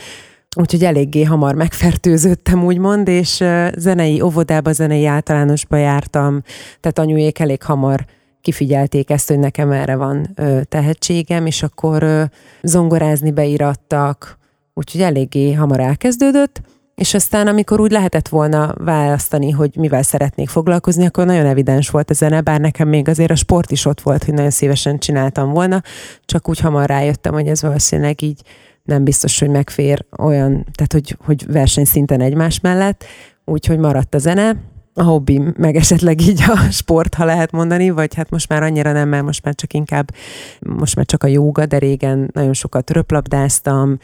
Úgyhogy 0.56 0.84
eléggé 0.84 1.22
hamar 1.22 1.54
megfertőzöttem, 1.54 2.64
úgymond, 2.64 3.08
és 3.08 3.44
zenei 3.76 4.20
óvodába, 4.20 4.72
zenei 4.72 5.06
általánosba 5.06 5.76
jártam, 5.76 6.42
tehát 6.80 6.98
anyujék 6.98 7.38
elég 7.38 7.62
hamar 7.62 8.04
kifigyelték 8.40 9.10
ezt, 9.10 9.28
hogy 9.28 9.38
nekem 9.38 9.70
erre 9.72 9.96
van 9.96 10.36
tehetségem, 10.68 11.46
és 11.46 11.62
akkor 11.62 12.30
zongorázni 12.62 13.30
beirattak, 13.30 14.38
úgyhogy 14.74 15.00
eléggé 15.00 15.52
hamar 15.52 15.80
elkezdődött. 15.80 16.60
És 17.00 17.14
aztán, 17.14 17.46
amikor 17.46 17.80
úgy 17.80 17.90
lehetett 17.90 18.28
volna 18.28 18.74
választani, 18.78 19.50
hogy 19.50 19.76
mivel 19.76 20.02
szeretnék 20.02 20.48
foglalkozni, 20.48 21.06
akkor 21.06 21.26
nagyon 21.26 21.46
evidens 21.46 21.90
volt 21.90 22.10
a 22.10 22.14
zene, 22.14 22.40
bár 22.40 22.60
nekem 22.60 22.88
még 22.88 23.08
azért 23.08 23.30
a 23.30 23.34
sport 23.34 23.70
is 23.70 23.84
ott 23.84 24.00
volt, 24.00 24.24
hogy 24.24 24.34
nagyon 24.34 24.50
szívesen 24.50 24.98
csináltam 24.98 25.50
volna, 25.50 25.82
csak 26.24 26.48
úgy 26.48 26.58
hamar 26.58 26.88
rájöttem, 26.88 27.32
hogy 27.32 27.46
ez 27.46 27.62
valószínűleg 27.62 28.22
így 28.22 28.42
nem 28.82 29.04
biztos, 29.04 29.38
hogy 29.38 29.48
megfér 29.48 30.04
olyan, 30.18 30.66
tehát 30.72 30.92
hogy, 30.92 31.16
hogy 31.24 31.52
versenyszinten 31.52 32.20
egymás 32.20 32.60
mellett, 32.60 33.04
úgyhogy 33.44 33.78
maradt 33.78 34.14
a 34.14 34.18
zene, 34.18 34.56
a 34.94 35.02
hobbi, 35.02 35.42
meg 35.56 35.76
esetleg 35.76 36.20
így 36.20 36.42
a 36.42 36.56
sport, 36.80 37.14
ha 37.14 37.24
lehet 37.24 37.52
mondani, 37.52 37.90
vagy 37.90 38.14
hát 38.14 38.30
most 38.30 38.48
már 38.48 38.62
annyira 38.62 38.92
nem, 38.92 39.08
mert 39.08 39.24
most 39.24 39.44
már 39.44 39.54
csak 39.54 39.72
inkább, 39.72 40.14
most 40.60 40.96
már 40.96 41.06
csak 41.06 41.22
a 41.22 41.26
jóga, 41.26 41.66
de 41.66 41.78
régen 41.78 42.30
nagyon 42.32 42.52
sokat 42.52 42.90
röplabdáztam, 42.90 43.98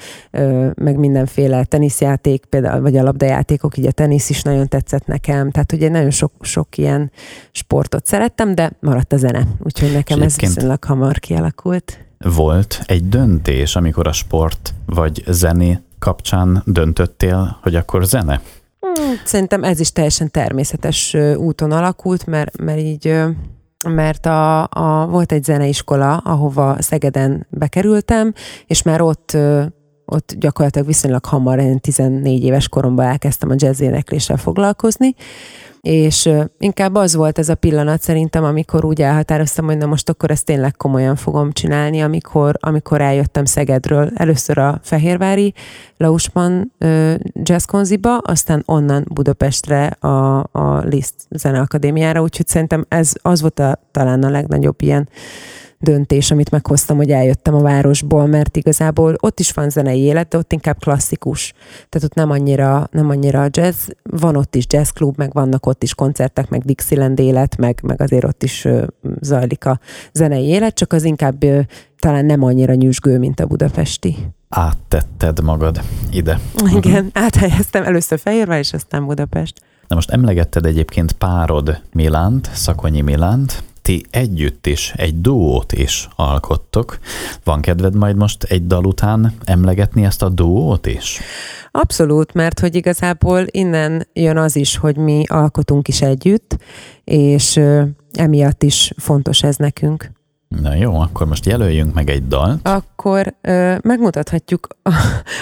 meg 0.75 0.99
mindenféle 0.99 1.64
teniszjáték, 1.64 2.45
például, 2.45 2.81
vagy 2.81 2.97
a 2.97 3.02
labdajátékok, 3.02 3.76
így 3.76 3.87
a 3.87 3.93
tenisz 3.93 4.31
is 4.31 4.43
nagyon 4.43 4.69
tetszett 4.69 5.07
nekem, 5.07 5.50
tehát 5.50 5.73
ugye 5.73 5.88
nagyon 5.88 6.11
sok, 6.11 6.33
sok 6.40 6.78
ilyen 6.78 7.11
sportot 7.52 8.07
szerettem, 8.07 8.55
de 8.55 8.73
maradt 8.81 9.12
a 9.12 9.16
zene, 9.16 9.47
úgyhogy 9.64 9.93
nekem 9.93 10.23
ez 10.23 10.38
viszonylag 10.38 10.85
hamar 10.85 11.19
kialakult. 11.19 12.05
Volt 12.19 12.83
egy 12.87 13.09
döntés, 13.09 13.76
amikor 13.76 14.07
a 14.07 14.12
sport 14.12 14.75
vagy 14.87 15.23
zené 15.26 15.78
kapcsán 15.99 16.62
döntöttél, 16.66 17.59
hogy 17.62 17.75
akkor 17.75 18.05
zene? 18.05 18.40
Hmm, 18.80 19.14
szerintem 19.25 19.64
ez 19.64 19.80
is 19.80 19.92
teljesen 19.92 20.30
természetes 20.30 21.16
úton 21.37 21.73
alakult, 21.73 22.26
mert, 22.26 22.56
mert 22.56 22.80
így 22.80 23.14
mert 23.88 24.26
a, 24.26 24.62
a, 24.62 25.06
volt 25.06 25.33
egy 25.33 25.45
zeneiskola, 25.45 26.16
ahova 26.16 26.83
Szegeden 26.83 27.47
bekerültem, 27.50 28.33
és 28.66 28.83
már 28.83 29.00
ott 29.00 29.37
ott 30.06 30.35
gyakorlatilag 30.38 30.87
viszonylag 30.87 31.25
hamar, 31.25 31.59
én 31.59 31.80
14 31.80 32.45
éves 32.45 32.68
koromban 32.68 33.06
elkezdtem 33.06 33.50
a 33.50 33.54
jazz 33.56 33.80
énekléssel 33.80 34.37
foglalkozni, 34.37 35.14
és 35.87 36.31
inkább 36.59 36.95
az 36.95 37.14
volt 37.14 37.38
ez 37.38 37.49
a 37.49 37.55
pillanat 37.55 38.02
szerintem, 38.02 38.45
amikor 38.45 38.85
úgy 38.85 39.02
elhatároztam, 39.02 39.64
hogy 39.64 39.76
na 39.76 39.87
most 39.87 40.09
akkor 40.09 40.31
ezt 40.31 40.45
tényleg 40.45 40.76
komolyan 40.76 41.16
fogom 41.16 41.52
csinálni, 41.52 42.02
amikor, 42.02 42.57
amikor 42.61 43.00
eljöttem 43.00 43.45
Szegedről. 43.45 44.11
Először 44.14 44.59
a 44.59 44.81
Fehérvári 44.83 45.55
Lausman 45.97 46.73
Jazzkonziba, 47.43 48.19
aztán 48.19 48.62
onnan 48.64 49.05
Budapestre 49.14 49.87
a, 49.87 50.38
a 50.52 50.78
Liszt 50.85 51.14
Zeneakadémiára, 51.31 52.23
úgyhogy 52.23 52.47
szerintem 52.47 52.85
ez 52.88 53.12
az 53.23 53.40
volt 53.40 53.59
a, 53.59 53.78
talán 53.90 54.23
a 54.23 54.31
legnagyobb 54.31 54.83
ilyen 54.83 55.09
döntés, 55.78 56.30
amit 56.30 56.50
meghoztam, 56.50 56.97
hogy 56.97 57.11
eljöttem 57.11 57.54
a 57.54 57.61
városból, 57.61 58.26
mert 58.26 58.56
igazából 58.56 59.16
ott 59.21 59.40
is 59.40 59.52
van 59.52 59.71
zenei 59.71 60.00
élet, 60.00 60.28
de 60.28 60.38
ott 60.38 60.52
inkább 60.52 60.78
klasszikus. 60.78 61.52
Tehát 61.88 62.09
ott 62.09 62.14
nem 62.14 62.30
annyira, 62.30 62.88
nem 62.90 63.09
annyira 63.11 63.47
jazz, 63.50 63.88
van 64.02 64.37
ott 64.37 64.54
is 64.54 64.64
jazzklub, 64.68 65.16
meg 65.16 65.33
vannak 65.33 65.66
ott 65.66 65.83
is 65.83 65.95
koncertek, 65.95 66.49
meg 66.49 66.62
Dixieland 66.62 67.18
élet, 67.18 67.56
meg, 67.56 67.78
meg 67.83 68.00
azért 68.00 68.25
ott 68.25 68.42
is 68.42 68.68
zajlik 69.21 69.66
a 69.66 69.80
zenei 70.12 70.45
élet, 70.45 70.75
csak 70.75 70.92
az 70.92 71.04
inkább 71.04 71.45
talán 71.99 72.25
nem 72.25 72.42
annyira 72.42 72.75
nyüzsgő, 72.75 73.18
mint 73.18 73.40
a 73.40 73.47
budapesti. 73.47 74.16
Áttetted 74.49 75.42
magad 75.42 75.80
ide. 76.11 76.40
Igen, 76.75 77.04
uh-huh. 77.04 77.25
áthelyeztem 77.25 77.85
először 77.85 78.18
Fehérvár, 78.18 78.59
és 78.59 78.73
aztán 78.73 79.06
Budapest. 79.06 79.61
Na 79.88 79.95
most 79.95 80.11
emlegetted 80.11 80.66
egyébként 80.66 81.12
párod 81.12 81.80
Milánt, 81.92 82.50
Szakonyi 82.52 83.00
Milánt, 83.00 83.62
ti 83.87 84.05
együtt 84.11 84.66
is 84.66 84.93
egy 84.97 85.21
duót 85.21 85.73
is 85.73 86.09
alkottok. 86.16 86.99
Van 87.45 87.61
kedved 87.61 87.95
majd 87.95 88.16
most 88.16 88.43
egy 88.43 88.66
dal 88.66 88.85
után 88.85 89.33
emlegetni 89.45 90.05
ezt 90.05 90.23
a 90.23 90.28
duót 90.28 90.87
is? 90.87 91.21
Abszolút, 91.71 92.35
mert 92.35 92.61
hogy 92.61 92.75
igazából 92.75 93.45
innen 93.47 94.07
jön 94.12 94.37
az 94.37 94.57
is, 94.57 94.76
hogy 94.76 94.97
mi 94.97 95.25
alkotunk 95.26 95.88
is 95.88 96.02
együtt, 96.02 96.57
és 97.05 97.61
emiatt 98.12 98.62
is 98.62 98.93
fontos 98.97 99.43
ez 99.43 99.57
nekünk. 99.57 100.11
Na 100.49 100.75
jó, 100.75 101.00
akkor 101.00 101.26
most 101.26 101.47
jelöljünk 101.47 101.95
meg 101.95 102.11
egy 102.11 102.26
dalt. 102.28 102.69
Akkor 102.69 103.35
ö, 103.40 103.75
megmutathatjuk 103.83 104.66
a, 104.83 104.90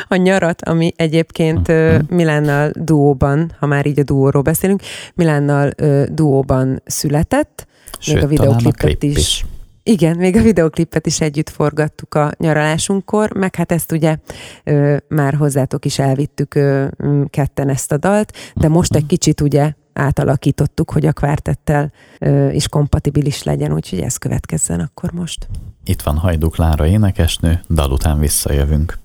a 0.09 0.17
nyarat, 0.17 0.63
ami 0.63 0.93
egyébként 0.97 1.69
ö, 1.69 1.97
mhm. 1.97 2.15
Milánnal 2.15 2.71
duóban, 2.75 3.53
ha 3.59 3.67
már 3.67 3.87
így 3.87 3.99
a 3.99 4.03
duóról 4.05 4.43
beszélünk, 4.43 4.83
Milánnal 5.15 5.71
ö, 5.77 6.05
duóban 6.11 6.83
született, 6.85 7.67
Sőt, 8.05 8.15
még 8.15 8.25
a 8.25 8.27
videoklipet 8.27 9.03
is. 9.03 9.17
is. 9.17 9.45
Igen, 9.83 10.17
még 10.17 10.37
a 10.37 10.43
videoklipet 10.43 11.07
is 11.07 11.21
együtt 11.21 11.51
forgattuk 11.51 12.15
a 12.15 12.33
nyaralásunkkor, 12.39 13.33
meg 13.33 13.55
hát 13.55 13.73
ezt 13.73 13.93
ugye 13.93 14.17
ö, 14.65 14.97
már 15.09 15.35
hozzátok 15.35 15.85
is 15.85 15.99
elvittük 15.99 16.55
ö, 16.55 16.87
ketten 17.31 17.69
ezt 17.69 17.93
a 17.93 17.97
dalt, 17.97 18.33
de 18.55 18.69
most 18.69 18.95
egy 18.95 19.07
kicsit 19.07 19.41
ugye 19.41 19.73
átalakítottuk, 19.93 20.91
hogy 20.91 21.07
a 21.07 21.13
kvártettel 21.13 21.93
ö, 22.19 22.51
is 22.51 22.69
kompatibilis 22.69 23.43
legyen, 23.43 23.73
úgyhogy 23.73 24.01
ez 24.01 24.17
következzen 24.17 24.81
akkor 24.81 25.13
most. 25.13 25.49
Itt 25.85 26.03
van 26.03 26.17
Hajduk 26.17 26.57
Lára 26.57 26.87
énekesnő, 26.87 27.61
dal 27.71 27.91
után 27.91 28.19
visszajövünk. 28.19 29.04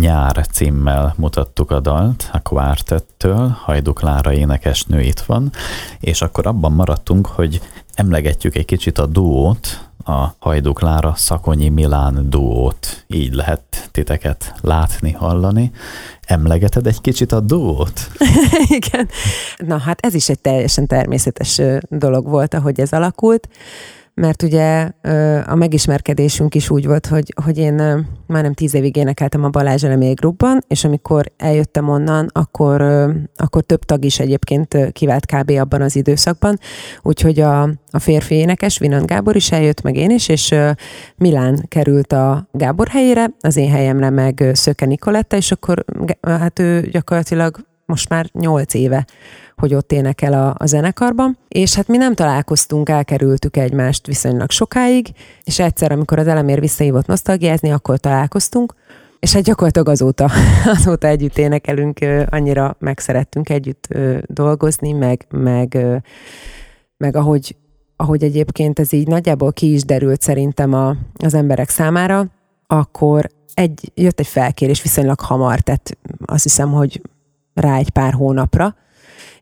Nyár 0.00 0.46
címmel 0.46 1.14
mutattuk 1.16 1.70
a 1.70 1.80
dalt 1.80 2.28
a 2.32 2.40
Quartettől, 2.40 3.48
Hajduk 3.48 4.00
Lára 4.00 4.32
énekesnő 4.32 5.00
itt 5.00 5.20
van, 5.20 5.52
és 6.00 6.22
akkor 6.22 6.46
abban 6.46 6.72
maradtunk, 6.72 7.26
hogy 7.26 7.60
emlegetjük 7.94 8.56
egy 8.56 8.64
kicsit 8.64 8.98
a 8.98 9.06
duót, 9.06 9.88
a 10.04 10.26
Hajduk 10.38 10.80
Lára 10.80 11.14
Szakonyi 11.16 11.68
Milán 11.68 12.30
duót. 12.30 13.04
Így 13.06 13.34
lehet 13.34 13.88
titeket 13.92 14.54
látni, 14.60 15.12
hallani. 15.12 15.70
Emlegeted 16.26 16.86
egy 16.86 17.00
kicsit 17.00 17.32
a 17.32 17.40
duót? 17.40 18.10
Igen. 18.78 19.08
Na 19.56 19.78
hát 19.78 20.00
ez 20.00 20.14
is 20.14 20.28
egy 20.28 20.40
teljesen 20.40 20.86
természetes 20.86 21.60
dolog 21.88 22.28
volt, 22.28 22.54
ahogy 22.54 22.80
ez 22.80 22.92
alakult 22.92 23.48
mert 24.20 24.42
ugye 24.42 24.90
a 25.46 25.54
megismerkedésünk 25.54 26.54
is 26.54 26.70
úgy 26.70 26.86
volt, 26.86 27.06
hogy, 27.06 27.32
hogy 27.44 27.58
én 27.58 27.74
már 28.26 28.42
nem 28.42 28.52
tíz 28.52 28.74
évig 28.74 28.96
énekeltem 28.96 29.44
a 29.44 29.48
Balázs 29.48 29.84
Elemély 29.84 30.12
Grupban, 30.12 30.64
és 30.68 30.84
amikor 30.84 31.32
eljöttem 31.36 31.88
onnan, 31.88 32.30
akkor, 32.32 32.80
akkor 33.36 33.62
több 33.62 33.84
tag 33.84 34.04
is 34.04 34.18
egyébként 34.18 34.92
kivált 34.92 35.26
kb. 35.26 35.50
abban 35.50 35.82
az 35.82 35.96
időszakban, 35.96 36.58
úgyhogy 37.02 37.40
a, 37.40 37.62
a 37.90 37.98
férfi 37.98 38.34
énekes, 38.34 38.78
Vinant 38.78 39.06
Gábor 39.06 39.36
is 39.36 39.52
eljött, 39.52 39.82
meg 39.82 39.96
én 39.96 40.10
is, 40.10 40.28
és 40.28 40.54
Milán 41.16 41.64
került 41.68 42.12
a 42.12 42.48
Gábor 42.52 42.88
helyére, 42.88 43.30
az 43.40 43.56
én 43.56 43.70
helyemre 43.70 44.10
meg 44.10 44.50
Szöke 44.52 44.86
Nikoletta, 44.86 45.36
és 45.36 45.52
akkor 45.52 45.84
hát 46.20 46.58
ő 46.58 46.80
gyakorlatilag 46.80 47.56
most 47.86 48.08
már 48.08 48.28
nyolc 48.32 48.74
éve 48.74 49.06
hogy 49.56 49.74
ott 49.74 49.92
énekel 49.92 50.32
a, 50.32 50.54
a 50.58 50.66
zenekarban, 50.66 51.38
és 51.48 51.74
hát 51.74 51.88
mi 51.88 51.96
nem 51.96 52.14
találkoztunk, 52.14 52.88
elkerültük 52.88 53.56
egymást 53.56 54.06
viszonylag 54.06 54.50
sokáig, 54.50 55.08
és 55.44 55.58
egyszer, 55.58 55.92
amikor 55.92 56.18
az 56.18 56.26
elemér 56.26 56.60
visszahívott 56.60 57.06
nosztalgiázni, 57.06 57.70
akkor 57.70 57.98
találkoztunk, 57.98 58.74
és 59.18 59.32
hát 59.32 59.42
gyakorlatilag 59.42 59.88
azóta, 59.88 60.30
azóta 60.78 61.06
együtt 61.06 61.38
énekelünk, 61.38 61.98
annyira 62.30 62.76
megszerettünk 62.78 63.48
együtt 63.48 63.88
dolgozni, 64.26 64.92
meg, 64.92 65.26
meg, 65.30 65.78
meg 66.96 67.16
ahogy, 67.16 67.56
ahogy 67.96 68.22
egyébként 68.22 68.78
ez 68.78 68.92
így 68.92 69.06
nagyjából 69.06 69.52
ki 69.52 69.72
is 69.72 69.84
derült 69.84 70.22
szerintem 70.22 70.72
a, 70.72 70.96
az 71.14 71.34
emberek 71.34 71.68
számára, 71.68 72.26
akkor 72.66 73.28
egy, 73.54 73.92
jött 73.94 74.20
egy 74.20 74.26
felkérés 74.26 74.82
viszonylag 74.82 75.20
hamar, 75.20 75.60
tehát 75.60 75.98
azt 76.24 76.42
hiszem, 76.42 76.72
hogy 76.72 77.00
rá 77.56 77.76
egy 77.76 77.90
pár 77.90 78.12
hónapra, 78.12 78.74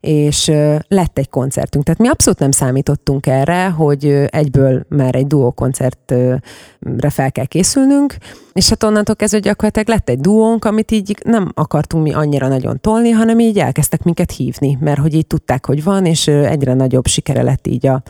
és 0.04 0.52
lett 0.88 1.18
egy 1.18 1.28
koncertünk. 1.28 1.84
Tehát 1.84 2.00
mi 2.00 2.08
abszolút 2.08 2.38
nem 2.38 2.50
számítottunk 2.50 3.26
erre, 3.26 3.68
hogy 3.68 4.04
egyből 4.26 4.84
már 4.88 5.14
egy 5.14 5.26
duó 5.26 5.50
koncertre 5.50 7.10
fel 7.10 7.32
kell 7.32 7.44
készülnünk, 7.44 8.16
és 8.54 8.68
hát 8.68 8.82
onnantól 8.82 9.16
kezdve 9.16 9.38
gyakorlatilag 9.38 9.88
lett 9.88 10.08
egy 10.08 10.20
duónk, 10.20 10.64
amit 10.64 10.90
így 10.90 11.16
nem 11.24 11.50
akartunk 11.54 12.04
mi 12.04 12.12
annyira 12.12 12.48
nagyon 12.48 12.80
tolni, 12.80 13.10
hanem 13.10 13.38
így 13.38 13.58
elkezdtek 13.58 14.02
minket 14.02 14.30
hívni, 14.30 14.78
mert 14.80 15.00
hogy 15.00 15.14
így 15.14 15.26
tudták, 15.26 15.66
hogy 15.66 15.84
van, 15.84 16.06
és 16.06 16.26
egyre 16.26 16.74
nagyobb 16.74 17.06
sikere 17.06 17.42
lett 17.42 17.66
így 17.66 17.86
a 17.86 18.02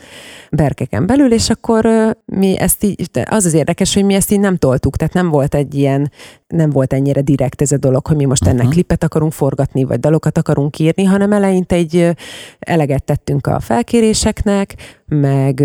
berkeken 0.51 1.05
belül, 1.05 1.31
és 1.31 1.49
akkor 1.49 1.87
mi 2.25 2.59
ezt 2.59 2.83
így, 2.83 3.09
az 3.29 3.45
az 3.45 3.53
érdekes, 3.53 3.93
hogy 3.93 4.03
mi 4.03 4.13
ezt 4.13 4.31
így 4.31 4.39
nem 4.39 4.57
toltuk, 4.57 4.97
tehát 4.97 5.13
nem 5.13 5.29
volt 5.29 5.55
egy 5.55 5.75
ilyen, 5.75 6.11
nem 6.47 6.69
volt 6.69 6.93
ennyire 6.93 7.21
direkt 7.21 7.61
ez 7.61 7.71
a 7.71 7.77
dolog, 7.77 8.07
hogy 8.07 8.15
mi 8.15 8.25
most 8.25 8.43
ennek 8.43 8.57
uh-huh. 8.57 8.71
klipet 8.71 9.03
akarunk 9.03 9.31
forgatni, 9.31 9.83
vagy 9.83 9.99
dalokat 9.99 10.37
akarunk 10.37 10.79
írni, 10.79 11.03
hanem 11.03 11.31
eleinte 11.31 11.77
egy 11.85 12.15
eleget 12.59 13.03
tettünk 13.03 13.47
a 13.47 13.59
felkéréseknek, 13.59 14.75
meg, 15.05 15.63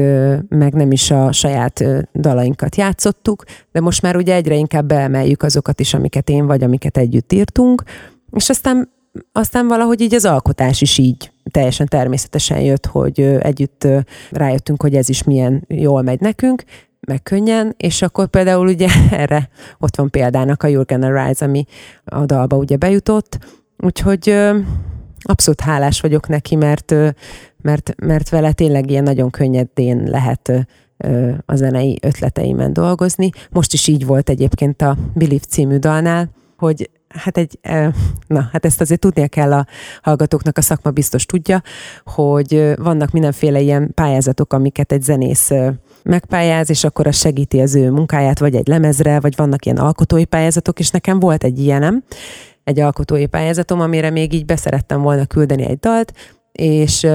meg 0.49 0.73
nem 0.73 0.93
is 0.93 1.11
a 1.11 1.33
saját 1.33 1.85
dalainkat 2.15 2.77
játszottuk, 2.77 3.45
de 3.73 3.81
most 3.81 4.03
már 4.03 4.17
ugye 4.17 4.35
egyre 4.35 4.55
inkább 4.55 4.87
beemeljük 4.87 5.43
azokat 5.43 5.81
is, 5.81 5.95
amiket 5.95 6.29
én 6.29 6.47
vagy, 6.47 6.63
amiket 6.63 6.97
együtt 6.97 7.33
írtunk, 7.33 7.83
és 8.33 8.49
aztán, 8.49 8.91
aztán 9.33 9.69
valahogy 9.69 10.01
így 10.01 10.15
az 10.15 10.25
alkotás 10.25 10.81
is 10.81 10.99
így 10.99 11.31
teljesen 11.51 11.87
természetesen 11.87 12.61
jött, 12.61 12.87
hogy 12.87 13.21
együtt 13.21 13.87
rájöttünk, 14.31 14.83
hogy 14.83 14.95
ez 14.95 15.09
is 15.09 15.23
milyen 15.23 15.65
jól 15.69 16.03
megy 16.03 16.21
nekünk, 16.21 16.65
meg 17.01 17.23
könnyen, 17.23 17.75
és 17.77 18.03
akkor 18.03 18.27
például 18.27 18.67
ugye 18.67 18.89
erre 19.11 19.49
ott 19.79 19.97
van 19.97 20.11
példának 20.11 20.63
a 20.63 20.69
You're 20.69 20.85
Gonna 20.87 21.27
Rise, 21.27 21.45
ami 21.45 21.65
a 22.05 22.25
dalba 22.25 22.57
ugye 22.57 22.77
bejutott, 22.77 23.39
úgyhogy 23.79 24.35
abszolút 25.23 25.61
hálás 25.61 26.01
vagyok 26.01 26.29
neki, 26.29 26.57
mert, 26.57 26.95
mert, 27.63 27.95
mert 27.97 28.29
vele 28.29 28.53
tényleg 28.53 28.91
ilyen 28.91 29.03
nagyon 29.03 29.31
könnyedén 29.31 30.03
lehet 30.05 30.67
a 31.47 31.55
zenei 31.55 31.99
ötleteimen 32.03 32.73
dolgozni. 32.73 33.31
Most 33.51 33.73
is 33.73 33.87
így 33.87 34.07
volt 34.07 34.29
egyébként 34.29 34.83
a 34.83 34.97
Believe 35.15 35.45
című 35.49 35.77
dalnál, 35.77 36.31
hogy 36.57 36.91
hát 37.09 37.39
egy, 37.39 37.59
na, 38.27 38.49
hát 38.53 38.65
ezt 38.65 38.81
azért 38.81 39.01
tudnia 39.01 39.29
kell 39.29 39.53
a 39.53 39.67
hallgatóknak, 40.03 40.59
a 40.59 40.61
szakma 40.61 40.91
biztos 40.91 41.27
tudja, 41.27 41.63
hogy 42.05 42.75
vannak 42.77 43.11
mindenféle 43.11 43.61
ilyen 43.61 43.95
pályázatok, 43.95 44.53
amiket 44.53 44.93
egy 44.93 45.03
zenész 45.03 45.51
megpályáz, 46.03 46.71
és 46.71 46.85
akkor 46.85 47.07
az 47.07 47.17
segíti 47.17 47.61
az 47.61 47.75
ő 47.75 47.91
munkáját, 47.91 48.39
vagy 48.39 48.55
egy 48.55 48.67
lemezre, 48.67 49.21
vagy 49.21 49.37
vannak 49.37 49.65
ilyen 49.65 49.77
alkotói 49.77 50.25
pályázatok, 50.25 50.79
és 50.79 50.91
nekem 50.91 51.19
volt 51.19 51.45
egy 51.45 51.59
ilyenem, 51.59 52.03
egy 52.65 52.81
alkotói 52.81 53.27
pályázatom, 53.27 53.81
amire 53.81 54.11
még 54.11 54.33
így 54.33 54.45
beszerettem 54.45 55.03
volna 55.03 55.27
küldeni 55.27 55.65
egy 55.65 55.79
dalt, 55.79 56.13
és 56.53 57.07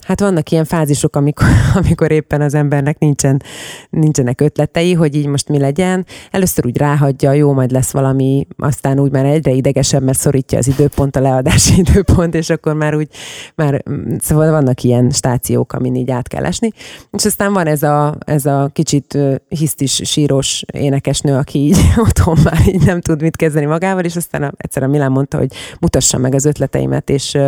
hát 0.00 0.20
vannak 0.20 0.50
ilyen 0.50 0.64
fázisok, 0.64 1.16
amikor, 1.16 1.46
amikor 1.82 2.10
éppen 2.10 2.40
az 2.40 2.54
embernek 2.54 2.98
nincsen, 2.98 3.42
nincsenek 3.90 4.40
ötletei, 4.40 4.92
hogy 4.92 5.14
így 5.14 5.26
most 5.26 5.48
mi 5.48 5.58
legyen. 5.58 6.06
Először 6.30 6.66
úgy 6.66 6.76
ráhagyja, 6.76 7.32
jó, 7.32 7.52
majd 7.52 7.70
lesz 7.70 7.90
valami, 7.90 8.46
aztán 8.56 9.00
úgy 9.00 9.10
már 9.10 9.24
egyre 9.24 9.50
idegesebb, 9.50 10.02
mert 10.02 10.18
szorítja 10.18 10.58
az 10.58 10.66
időpont, 10.66 11.16
a 11.16 11.20
leadási 11.20 11.78
időpont, 11.86 12.34
és 12.34 12.50
akkor 12.50 12.74
már 12.74 12.94
úgy, 12.94 13.08
már, 13.54 13.82
szóval 14.18 14.50
vannak 14.50 14.82
ilyen 14.82 15.10
stációk, 15.10 15.72
amin 15.72 15.94
így 15.94 16.10
át 16.10 16.28
kell 16.28 16.44
esni. 16.44 16.70
És 17.12 17.24
aztán 17.24 17.52
van 17.52 17.66
ez 17.66 17.82
a, 17.82 18.16
ez 18.26 18.46
a 18.46 18.70
kicsit 18.72 19.18
hisztis, 19.48 20.00
síros 20.04 20.64
énekesnő, 20.72 21.36
aki 21.36 21.58
így 21.58 21.78
otthon 22.06 22.38
már 22.44 22.62
így 22.66 22.84
nem 22.84 23.00
tud 23.00 23.22
mit 23.22 23.36
kezdeni 23.36 23.66
magával, 23.66 24.04
és 24.04 24.16
aztán 24.16 24.54
egyszer 24.56 24.82
a 24.82 24.88
Milán 24.88 25.12
mondta, 25.12 25.38
hogy 25.38 25.52
mutassa 25.80 26.18
meg 26.18 26.34
az 26.34 26.44
ötleteimet, 26.44 27.10
és 27.10 27.38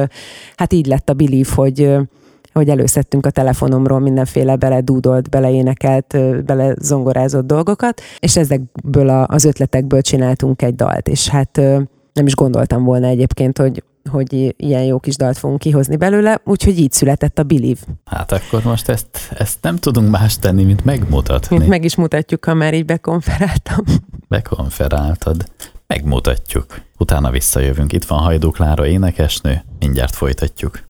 hát 0.57 0.73
így 0.73 0.87
lett 0.87 1.09
a 1.09 1.15
Believe, 1.55 1.97
hogy 1.97 2.09
hogy 2.53 2.69
előszedtünk 2.69 3.27
a 3.27 3.31
telefonomról 3.31 3.99
mindenféle 3.99 4.57
bele 4.57 4.81
dúdolt, 4.81 5.31
beleénekelt, 5.31 6.17
bele 6.45 6.75
zongorázott 6.79 7.47
dolgokat, 7.47 8.01
és 8.19 8.37
ezekből 8.37 9.09
a, 9.09 9.27
az 9.29 9.45
ötletekből 9.45 10.01
csináltunk 10.01 10.63
egy 10.63 10.75
dalt, 10.75 11.09
és 11.09 11.29
hát 11.29 11.57
nem 12.13 12.27
is 12.27 12.35
gondoltam 12.35 12.85
volna 12.85 13.07
egyébként, 13.07 13.59
hogy 13.59 13.83
hogy 14.11 14.55
ilyen 14.57 14.83
jó 14.83 14.99
kis 14.99 15.17
dalt 15.17 15.39
fogunk 15.39 15.59
kihozni 15.59 15.97
belőle, 15.97 16.41
úgyhogy 16.45 16.79
így 16.79 16.93
született 16.93 17.39
a 17.39 17.43
Believe. 17.43 17.81
Hát 18.05 18.33
akkor 18.33 18.63
most 18.65 18.89
ezt, 18.89 19.33
ezt 19.39 19.59
nem 19.63 19.77
tudunk 19.77 20.11
más 20.11 20.39
tenni, 20.39 20.65
mint 20.65 20.85
megmutatni. 20.85 21.57
Mint 21.57 21.69
meg 21.69 21.85
is 21.85 21.97
mutatjuk, 21.97 22.45
ha 22.45 22.55
már 22.55 22.75
így 22.75 22.85
bekonferáltam. 22.85 23.85
Bekonferáltad. 24.29 25.45
Megmutatjuk. 25.87 26.81
Utána 26.99 27.31
visszajövünk. 27.31 27.93
Itt 27.93 28.05
van 28.05 28.19
Hajdú 28.19 28.51
Klára 28.51 28.87
énekesnő, 28.87 29.65
mindjárt 29.79 30.15
folytatjuk. 30.15 30.86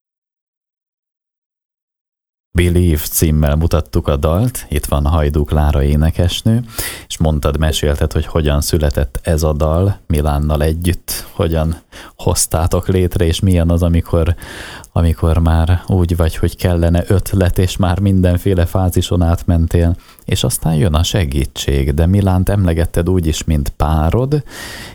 Believe 2.56 3.02
címmel 3.10 3.56
mutattuk 3.56 4.08
a 4.08 4.16
dalt, 4.16 4.66
itt 4.68 4.86
van 4.86 5.06
Hajdú 5.06 5.44
Klára 5.44 5.82
énekesnő, 5.82 6.64
és 7.08 7.18
mondtad, 7.18 7.58
mesélted, 7.58 8.12
hogy 8.12 8.26
hogyan 8.26 8.60
született 8.60 9.20
ez 9.22 9.42
a 9.42 9.52
dal 9.52 9.98
Milánnal 10.06 10.62
együtt, 10.62 11.26
hogyan 11.32 11.76
hoztátok 12.16 12.88
létre, 12.88 13.24
és 13.24 13.40
milyen 13.40 13.70
az, 13.70 13.82
amikor, 13.82 14.34
amikor 14.92 15.38
már 15.38 15.82
úgy 15.86 16.16
vagy, 16.16 16.36
hogy 16.36 16.56
kellene 16.56 17.04
ötlet, 17.06 17.58
és 17.58 17.76
már 17.76 17.98
mindenféle 17.98 18.66
fázison 18.66 19.22
átmentél, 19.22 19.96
és 20.24 20.44
aztán 20.44 20.74
jön 20.74 20.94
a 20.94 21.02
segítség, 21.02 21.94
de 21.94 22.06
Milánt 22.06 22.48
emlegetted 22.48 23.08
úgy 23.08 23.26
is, 23.26 23.44
mint 23.44 23.68
párod, 23.68 24.42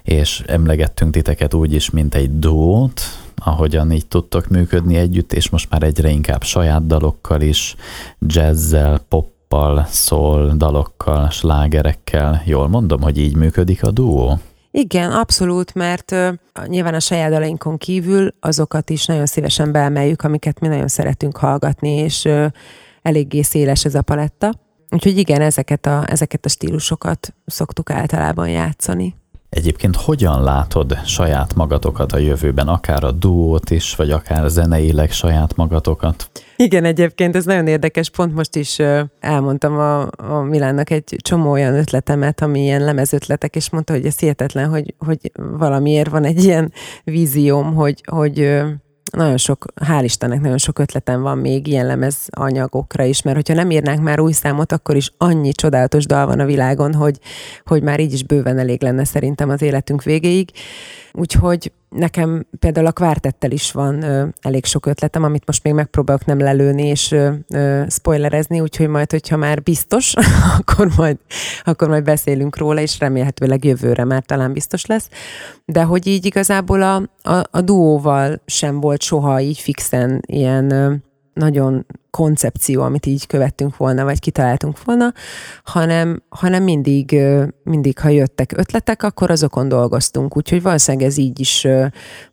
és 0.03 0.43
emlegettünk 0.47 1.11
titeket 1.11 1.53
úgy 1.53 1.73
is, 1.73 1.89
mint 1.89 2.15
egy 2.15 2.39
duót, 2.39 3.01
ahogyan 3.43 3.91
így 3.91 4.07
tudtok 4.07 4.47
működni 4.47 4.95
együtt, 4.95 5.33
és 5.33 5.49
most 5.49 5.69
már 5.69 5.83
egyre 5.83 6.09
inkább 6.09 6.43
saját 6.43 6.87
dalokkal 6.87 7.41
is, 7.41 7.75
jazzzel, 8.19 8.99
poppal, 9.09 9.85
szól 9.89 10.53
dalokkal, 10.55 11.29
slágerekkel. 11.29 12.41
Jól 12.45 12.67
mondom, 12.67 13.01
hogy 13.01 13.17
így 13.17 13.35
működik 13.35 13.83
a 13.83 13.91
duó? 13.91 14.39
Igen, 14.71 15.11
abszolút, 15.11 15.73
mert 15.73 16.11
uh, 16.11 16.27
nyilván 16.67 16.93
a 16.93 16.99
saját 16.99 17.31
dalainkon 17.31 17.77
kívül 17.77 18.33
azokat 18.39 18.89
is 18.89 19.05
nagyon 19.05 19.25
szívesen 19.25 19.71
beemeljük, 19.71 20.21
amiket 20.21 20.59
mi 20.59 20.67
nagyon 20.67 20.87
szeretünk 20.87 21.37
hallgatni, 21.37 21.89
és 21.89 22.23
uh, 22.25 22.45
eléggé 23.01 23.41
széles 23.41 23.85
ez 23.85 23.95
a 23.95 24.01
paletta. 24.01 24.53
Úgyhogy 24.89 25.17
igen, 25.17 25.41
ezeket 25.41 25.85
a, 25.85 26.03
ezeket 26.07 26.45
a 26.45 26.49
stílusokat 26.49 27.33
szoktuk 27.45 27.89
általában 27.89 28.49
játszani. 28.49 29.15
Egyébként 29.51 29.95
hogyan 29.95 30.43
látod 30.43 30.97
saját 31.05 31.53
magatokat 31.55 32.11
a 32.11 32.17
jövőben, 32.17 32.67
akár 32.67 33.03
a 33.03 33.11
duót 33.11 33.69
is, 33.69 33.95
vagy 33.95 34.11
akár 34.11 34.49
zeneileg 34.49 35.11
saját 35.11 35.55
magatokat? 35.55 36.29
Igen, 36.55 36.83
egyébként 36.83 37.35
ez 37.35 37.45
nagyon 37.45 37.67
érdekes. 37.67 38.09
Pont 38.09 38.33
most 38.33 38.55
is 38.55 38.79
elmondtam 39.19 39.77
a, 39.77 40.01
a 40.17 40.41
Milánnak 40.41 40.89
egy 40.89 41.15
csomó 41.21 41.51
olyan 41.51 41.73
ötletemet, 41.73 42.41
ami 42.41 42.61
ilyen 42.61 42.83
lemezötletek, 42.83 43.55
és 43.55 43.69
mondta, 43.69 43.93
hogy 43.93 44.05
ez 44.05 44.19
hihetetlen, 44.19 44.69
hogy, 44.69 44.93
hogy 44.97 45.31
valamiért 45.57 46.09
van 46.09 46.23
egy 46.23 46.43
ilyen 46.43 46.71
vízióm, 47.03 47.73
hogy, 47.73 48.03
hogy 48.11 48.61
nagyon 49.11 49.37
sok, 49.37 49.65
hál' 49.85 50.03
Istennek 50.03 50.41
nagyon 50.41 50.57
sok 50.57 50.79
ötletem 50.79 51.21
van 51.21 51.37
még 51.37 51.67
ilyen 51.67 51.85
lemez 51.85 52.27
anyagokra 52.29 53.03
is, 53.03 53.21
mert 53.21 53.35
hogyha 53.35 53.53
nem 53.53 53.71
írnánk 53.71 54.01
már 54.01 54.19
új 54.19 54.31
számot, 54.31 54.71
akkor 54.71 54.95
is 54.95 55.11
annyi 55.17 55.51
csodálatos 55.51 56.05
dal 56.05 56.25
van 56.25 56.39
a 56.39 56.45
világon, 56.45 56.93
hogy, 56.93 57.19
hogy 57.65 57.83
már 57.83 57.99
így 57.99 58.13
is 58.13 58.23
bőven 58.23 58.57
elég 58.57 58.81
lenne 58.81 59.03
szerintem 59.03 59.49
az 59.49 59.61
életünk 59.61 60.03
végéig. 60.03 60.49
Úgyhogy 61.13 61.71
nekem 61.95 62.45
például 62.59 62.85
a 62.85 62.91
kvártettel 62.91 63.51
is 63.51 63.71
van 63.71 64.01
ö, 64.01 64.27
elég 64.41 64.65
sok 64.65 64.85
ötletem, 64.85 65.23
amit 65.23 65.45
most 65.45 65.63
még 65.63 65.73
megpróbálok 65.73 66.25
nem 66.25 66.39
lelőni 66.39 66.87
és 66.87 67.11
ö, 67.11 67.31
ö, 67.49 67.83
spoilerezni, 67.89 68.59
úgyhogy 68.59 68.87
majd, 68.87 69.11
hogyha 69.11 69.37
már 69.37 69.63
biztos, 69.63 70.13
akkor 70.59 70.91
majd, 70.97 71.17
akkor 71.63 71.87
majd 71.87 72.03
beszélünk 72.03 72.57
róla, 72.57 72.81
és 72.81 72.99
remélhetőleg 72.99 73.63
jövőre 73.63 74.03
már 74.03 74.23
talán 74.23 74.53
biztos 74.53 74.85
lesz. 74.85 75.09
De 75.65 75.83
hogy 75.83 76.07
így 76.07 76.25
igazából 76.25 76.81
a, 76.81 76.95
a, 77.31 77.43
a 77.51 77.61
duóval 77.61 78.41
sem 78.45 78.79
volt 78.79 79.01
soha 79.01 79.39
így 79.39 79.59
fixen 79.59 80.21
ilyen 80.25 81.03
nagyon 81.33 81.85
koncepció, 82.11 82.81
amit 82.81 83.05
így 83.05 83.27
követtünk 83.27 83.77
volna, 83.77 84.03
vagy 84.03 84.19
kitaláltunk 84.19 84.83
volna, 84.83 85.13
hanem, 85.63 86.23
hanem 86.29 86.63
mindig, 86.63 87.21
mindig, 87.63 87.99
ha 87.99 88.09
jöttek 88.09 88.53
ötletek, 88.57 89.03
akkor 89.03 89.31
azokon 89.31 89.67
dolgoztunk. 89.67 90.37
Úgyhogy 90.37 90.61
valószínűleg 90.61 91.07
ez 91.07 91.17
így 91.17 91.39
is 91.39 91.67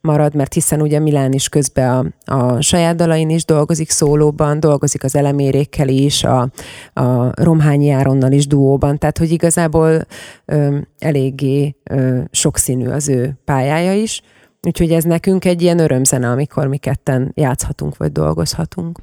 marad, 0.00 0.34
mert 0.34 0.54
hiszen 0.54 0.82
ugye 0.82 0.98
Milán 0.98 1.32
is 1.32 1.48
közben 1.48 2.14
a, 2.24 2.34
a 2.34 2.60
saját 2.60 2.96
dalain 2.96 3.30
is 3.30 3.44
dolgozik 3.44 3.90
szólóban, 3.90 4.60
dolgozik 4.60 5.04
az 5.04 5.16
elemérékkel 5.16 5.88
is, 5.88 6.24
a, 6.24 6.50
a 6.92 7.42
Romhányi 7.42 7.90
Áronnal 7.90 8.32
is 8.32 8.46
duóban, 8.46 8.98
tehát 8.98 9.18
hogy 9.18 9.30
igazából 9.30 10.00
ö, 10.44 10.78
eléggé 10.98 11.76
ö, 11.90 12.20
sokszínű 12.30 12.88
az 12.88 13.08
ő 13.08 13.38
pályája 13.44 13.92
is, 13.92 14.22
Úgyhogy 14.66 14.92
ez 14.92 15.04
nekünk 15.04 15.44
egy 15.44 15.62
ilyen 15.62 15.78
örömzene, 15.78 16.30
amikor 16.30 16.66
mi 16.66 16.76
ketten 16.76 17.32
játszhatunk 17.34 17.96
vagy 17.96 18.12
dolgozhatunk. 18.12 18.98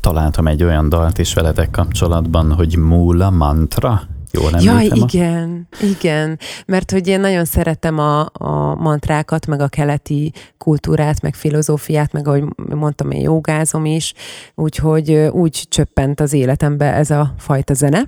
Találtam 0.00 0.46
egy 0.46 0.64
olyan 0.64 0.88
dalt 0.88 1.18
is 1.18 1.34
veletek 1.34 1.70
kapcsolatban, 1.70 2.52
hogy 2.52 2.76
Múla 2.76 3.30
Mantra. 3.30 4.02
Jól 4.32 4.50
Jaj, 4.60 4.90
igen, 4.94 5.68
a... 5.70 5.84
igen, 5.84 6.38
mert 6.66 6.90
hogy 6.90 7.06
én 7.06 7.20
nagyon 7.20 7.44
szeretem 7.44 7.98
a, 7.98 8.20
a 8.32 8.74
mantrákat, 8.74 9.46
meg 9.46 9.60
a 9.60 9.68
keleti 9.68 10.32
kultúrát, 10.58 11.22
meg 11.22 11.34
filozófiát, 11.34 12.12
meg 12.12 12.28
ahogy 12.28 12.44
mondtam, 12.56 13.10
én 13.10 13.20
jogázom 13.20 13.84
is, 13.84 14.14
úgyhogy 14.54 15.12
úgy 15.12 15.64
csöppent 15.68 16.20
az 16.20 16.32
életembe 16.32 16.92
ez 16.92 17.10
a 17.10 17.34
fajta 17.38 17.74
zene. 17.74 18.02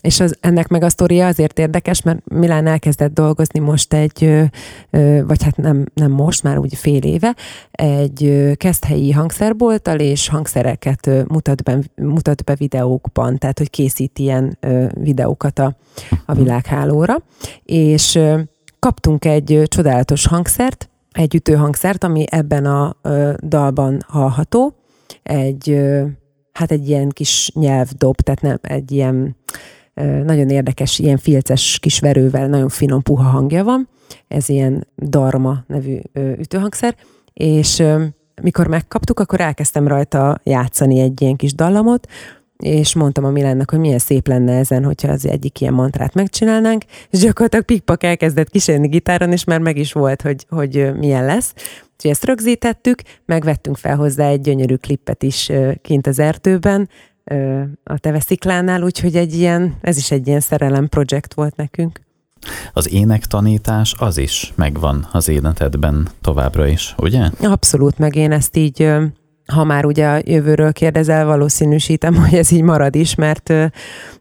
És 0.00 0.20
az, 0.20 0.36
ennek 0.40 0.68
meg 0.68 0.82
a 0.82 0.88
sztoria 0.88 1.26
azért 1.26 1.58
érdekes, 1.58 2.02
mert 2.02 2.18
Milán 2.24 2.66
elkezdett 2.66 3.12
dolgozni 3.12 3.60
most 3.60 3.94
egy, 3.94 4.48
vagy 5.26 5.42
hát 5.42 5.56
nem, 5.56 5.86
nem 5.94 6.10
most, 6.10 6.42
már 6.42 6.58
úgy 6.58 6.74
fél 6.74 7.02
éve, 7.02 7.36
egy 7.70 8.50
keszthelyi 8.56 9.12
hangszerbolttal, 9.12 9.98
és 9.98 10.28
hangszereket 10.28 11.10
mutat 11.28 11.62
be, 11.62 11.78
mutat 11.96 12.44
be 12.44 12.54
videókban, 12.54 13.38
tehát 13.38 13.58
hogy 13.58 13.70
készít 13.70 14.18
ilyen 14.18 14.58
videókat 14.94 15.58
a, 15.58 15.76
a 16.26 16.34
világhálóra. 16.34 17.16
És 17.62 18.18
kaptunk 18.78 19.24
egy 19.24 19.62
csodálatos 19.64 20.26
hangszert, 20.26 20.90
egy 21.12 21.34
ütőhangszert, 21.34 22.04
ami 22.04 22.24
ebben 22.30 22.64
a 22.64 22.96
dalban 23.42 24.04
hallható, 24.06 24.74
egy 25.22 25.78
hát 26.52 26.70
egy 26.70 26.88
ilyen 26.88 27.08
kis 27.08 27.50
nyelvdob, 27.54 28.20
tehát 28.20 28.40
nem 28.40 28.58
egy 28.62 28.92
ilyen 28.92 29.36
nagyon 30.24 30.48
érdekes, 30.48 30.98
ilyen 30.98 31.18
filces 31.18 31.78
kis 31.80 32.00
verővel, 32.00 32.48
nagyon 32.48 32.68
finom, 32.68 33.02
puha 33.02 33.22
hangja 33.22 33.64
van. 33.64 33.88
Ez 34.28 34.48
ilyen 34.48 34.86
Darma 34.96 35.64
nevű 35.66 35.98
ütőhangszer, 36.38 36.94
és 37.32 37.82
mikor 38.42 38.66
megkaptuk, 38.66 39.20
akkor 39.20 39.40
elkezdtem 39.40 39.88
rajta 39.88 40.40
játszani 40.42 41.00
egy 41.00 41.20
ilyen 41.20 41.36
kis 41.36 41.54
dallamot, 41.54 42.06
és 42.56 42.94
mondtam 42.94 43.24
a 43.24 43.30
Milánnak, 43.30 43.70
hogy 43.70 43.78
milyen 43.78 43.98
szép 43.98 44.28
lenne 44.28 44.58
ezen, 44.58 44.84
hogyha 44.84 45.12
az 45.12 45.26
egyik 45.26 45.60
ilyen 45.60 45.74
mantrát 45.74 46.14
megcsinálnánk, 46.14 46.82
és 47.10 47.18
gyakorlatilag 47.18 47.64
pikpak 47.64 48.02
elkezdett 48.02 48.50
kísérni 48.50 48.88
gitáron, 48.88 49.32
és 49.32 49.44
már 49.44 49.60
meg 49.60 49.76
is 49.76 49.92
volt, 49.92 50.22
hogy, 50.22 50.46
hogy 50.48 50.90
milyen 50.96 51.24
lesz. 51.24 51.54
Úgyhogy 51.92 52.10
ezt 52.10 52.24
rögzítettük, 52.24 53.02
megvettünk 53.24 53.76
fel 53.76 53.96
hozzá 53.96 54.28
egy 54.28 54.40
gyönyörű 54.40 54.74
klippet 54.74 55.22
is 55.22 55.52
kint 55.82 56.06
az 56.06 56.18
erdőben, 56.18 56.88
a 57.84 57.98
Tevesziklánál, 57.98 58.82
úgyhogy 58.82 59.16
egy 59.16 59.34
ilyen, 59.34 59.74
ez 59.80 59.96
is 59.96 60.10
egy 60.10 60.26
ilyen 60.26 60.40
szerelem 60.40 60.88
projekt 60.88 61.34
volt 61.34 61.56
nekünk. 61.56 62.00
Az 62.72 62.92
énektanítás 62.92 63.94
az 63.98 64.18
is 64.18 64.52
megvan 64.56 65.08
az 65.12 65.28
életedben 65.28 66.08
továbbra 66.20 66.66
is, 66.66 66.94
ugye? 66.98 67.30
Abszolút, 67.40 67.98
meg 67.98 68.14
én 68.14 68.32
ezt 68.32 68.56
így 68.56 68.90
ha 69.52 69.64
már 69.64 69.84
ugye 69.84 70.06
a 70.06 70.20
jövőről 70.24 70.72
kérdezel, 70.72 71.24
valószínűsítem, 71.24 72.14
hogy 72.22 72.34
ez 72.34 72.50
így 72.50 72.62
marad 72.62 72.94
is, 72.94 73.14
mert, 73.14 73.48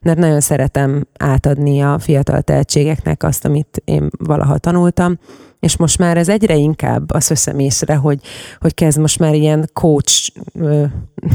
mert 0.01 0.17
nagyon 0.17 0.39
szeretem 0.39 1.07
átadni 1.19 1.81
a 1.81 1.99
fiatal 1.99 2.41
tehetségeknek 2.41 3.23
azt, 3.23 3.45
amit 3.45 3.81
én 3.85 4.09
valaha 4.17 4.57
tanultam, 4.57 5.19
és 5.59 5.77
most 5.77 5.97
már 5.97 6.17
ez 6.17 6.29
egyre 6.29 6.55
inkább 6.55 7.11
azt 7.11 7.29
veszem 7.29 7.59
észre, 7.59 7.95
hogy, 7.95 8.19
hogy 8.59 8.73
kezd 8.73 8.99
most 8.99 9.19
már 9.19 9.33
ilyen 9.33 9.69
coach 9.73 10.31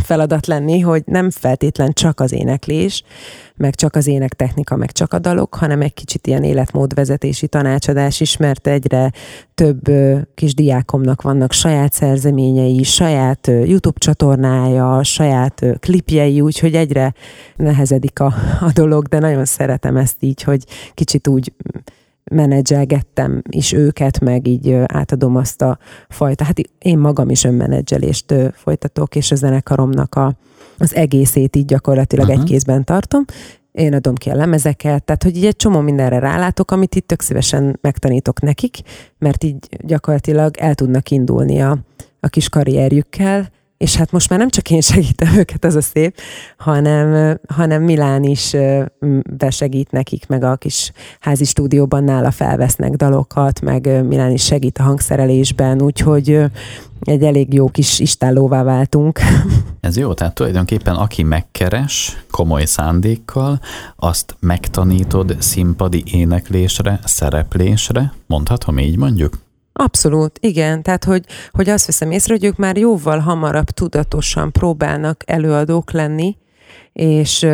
feladat 0.02 0.46
lenni, 0.46 0.80
hogy 0.80 1.02
nem 1.06 1.30
feltétlen 1.30 1.92
csak 1.92 2.20
az 2.20 2.32
éneklés, 2.32 3.02
meg 3.56 3.74
csak 3.74 3.96
az 3.96 4.06
ének 4.06 4.34
technika, 4.34 4.76
meg 4.76 4.92
csak 4.92 5.12
a 5.12 5.18
dalok, 5.18 5.54
hanem 5.54 5.80
egy 5.80 5.94
kicsit 5.94 6.26
ilyen 6.26 6.42
életmódvezetési 6.42 7.48
tanácsadás 7.48 8.20
is, 8.20 8.36
mert 8.36 8.66
egyre 8.66 9.12
több 9.54 9.90
kis 10.34 10.54
diákomnak 10.54 11.22
vannak 11.22 11.52
saját 11.52 11.92
szerzeményei, 11.92 12.82
saját 12.82 13.46
YouTube 13.46 13.98
csatornája, 13.98 15.02
saját 15.02 15.64
klipjei, 15.80 16.40
úgyhogy 16.40 16.74
egyre 16.74 17.14
nehezedik 17.56 18.20
a, 18.20 18.34
a 18.60 18.70
dolog, 18.72 19.06
de 19.06 19.18
nagyon 19.18 19.44
szeretem 19.44 19.96
ezt 19.96 20.16
így, 20.20 20.42
hogy 20.42 20.64
kicsit 20.94 21.28
úgy 21.28 21.52
menedzselgettem 22.32 23.42
is 23.48 23.72
őket, 23.72 24.20
meg 24.20 24.46
így 24.46 24.72
átadom 24.86 25.36
azt 25.36 25.62
a 25.62 25.78
fajta, 26.08 26.44
hát 26.44 26.58
én 26.78 26.98
magam 26.98 27.30
is 27.30 27.44
önmenedzselést 27.44 28.34
folytatok, 28.54 29.16
és 29.16 29.30
a 29.30 29.34
zenekaromnak 29.34 30.14
a, 30.14 30.34
az 30.78 30.94
egészét 30.94 31.56
így 31.56 31.64
gyakorlatilag 31.64 32.26
uh-huh. 32.26 32.42
egy 32.42 32.48
kézben 32.48 32.84
tartom, 32.84 33.24
én 33.72 33.94
adom 33.94 34.14
ki 34.14 34.30
a 34.30 34.34
lemezeket, 34.34 35.04
tehát 35.04 35.22
hogy 35.22 35.36
így 35.36 35.46
egy 35.46 35.56
csomó 35.56 35.80
mindenre 35.80 36.18
rálátok, 36.18 36.70
amit 36.70 36.94
itt 36.94 37.06
tök 37.06 37.20
szívesen 37.20 37.78
megtanítok 37.80 38.40
nekik, 38.40 38.78
mert 39.18 39.44
így 39.44 39.68
gyakorlatilag 39.84 40.56
el 40.56 40.74
tudnak 40.74 41.10
indulni 41.10 41.62
a, 41.62 41.78
a 42.20 42.28
kis 42.28 42.48
karrierjükkel, 42.48 43.48
és 43.82 43.96
hát 43.96 44.12
most 44.12 44.28
már 44.28 44.38
nem 44.38 44.48
csak 44.48 44.70
én 44.70 44.80
segítem 44.80 45.34
őket, 45.36 45.64
az 45.64 45.74
a 45.74 45.80
szép, 45.80 46.16
hanem, 46.56 47.38
hanem 47.48 47.82
Milán 47.82 48.22
is 48.22 48.56
besegít 49.36 49.90
nekik, 49.90 50.26
meg 50.26 50.44
a 50.44 50.56
kis 50.56 50.92
házi 51.20 51.44
stúdióban 51.44 52.04
nála 52.04 52.30
felvesznek 52.30 52.92
dalokat, 52.92 53.60
meg 53.60 54.06
Milán 54.06 54.30
is 54.30 54.44
segít 54.44 54.78
a 54.78 54.82
hangszerelésben, 54.82 55.82
úgyhogy 55.82 56.44
egy 57.00 57.22
elég 57.22 57.54
jó 57.54 57.68
kis 57.68 57.98
istállóvá 57.98 58.62
váltunk. 58.62 59.20
Ez 59.80 59.96
jó, 59.96 60.14
tehát 60.14 60.34
tulajdonképpen 60.34 60.94
aki 60.94 61.22
megkeres 61.22 62.24
komoly 62.30 62.64
szándékkal, 62.64 63.60
azt 63.96 64.36
megtanítod 64.40 65.36
színpadi 65.38 66.02
éneklésre, 66.06 67.00
szereplésre, 67.04 68.12
mondhatom 68.26 68.78
így 68.78 68.96
mondjuk? 68.96 69.38
Abszolút, 69.72 70.38
igen. 70.40 70.82
Tehát, 70.82 71.04
hogy, 71.04 71.24
hogy 71.50 71.68
azt 71.68 71.86
veszem 71.86 72.10
észre, 72.10 72.34
hogy 72.34 72.44
ők 72.44 72.56
már 72.56 72.76
jóval 72.76 73.18
hamarabb 73.18 73.70
tudatosan 73.70 74.52
próbálnak 74.52 75.22
előadók 75.26 75.90
lenni, 75.90 76.36
és, 76.92 77.46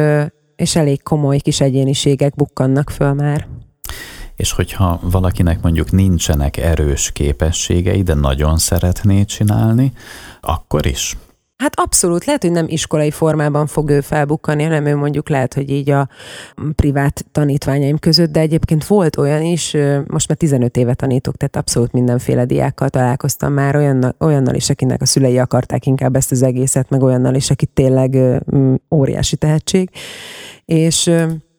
és 0.57 0.77
elég 0.77 1.03
komoly 1.03 1.39
kis 1.39 1.61
egyéniségek 1.61 2.35
bukkannak 2.35 2.91
föl 2.91 3.13
már. 3.13 3.47
És 4.37 4.53
hogyha 4.53 5.01
valakinek 5.03 5.63
mondjuk 5.63 5.91
nincsenek 5.91 6.57
erős 6.57 7.13
képességei, 7.13 8.03
de 8.03 8.15
nagyon 8.15 8.59
szeretné 8.59 9.25
csinálni, 9.25 9.93
akkor 10.41 10.87
is 10.87 11.17
Hát 11.59 11.81
abszolút, 11.81 12.25
lehet, 12.25 12.43
hogy 12.43 12.53
nem 12.53 12.67
iskolai 12.69 13.11
formában 13.11 13.67
fog 13.67 13.91
ő 13.91 14.01
felbukkani, 14.01 14.63
hanem 14.63 14.87
ő 14.87 14.97
mondjuk 14.97 15.29
lehet, 15.29 15.55
hogy 15.55 15.71
így 15.71 15.91
a 15.91 16.09
privát 16.75 17.25
tanítványaim 17.33 17.99
között, 17.99 18.33
de 18.33 18.41
egyébként 18.41 18.87
volt 18.87 19.17
olyan 19.17 19.43
is, 19.43 19.77
most 20.07 20.29
már 20.29 20.39
15 20.39 20.77
éve 20.77 20.95
tanítok, 20.95 21.37
tehát 21.37 21.57
abszolút 21.57 21.93
mindenféle 21.93 22.45
diákkal 22.45 22.89
találkoztam 22.89 23.53
már, 23.53 23.77
olyan, 23.77 24.15
olyannal 24.19 24.55
is, 24.55 24.71
akinek 24.71 25.03
a 25.03 25.07
szülei 25.07 25.39
akarták 25.39 25.87
inkább 25.87 26.17
ezt 26.17 26.31
az 26.31 26.43
egészet, 26.43 26.91
meg 26.91 27.03
olyannal 27.03 27.35
is, 27.35 27.51
aki 27.51 27.67
tényleg 27.67 28.19
óriási 28.95 29.37
tehetség. 29.37 29.91
És 30.65 31.11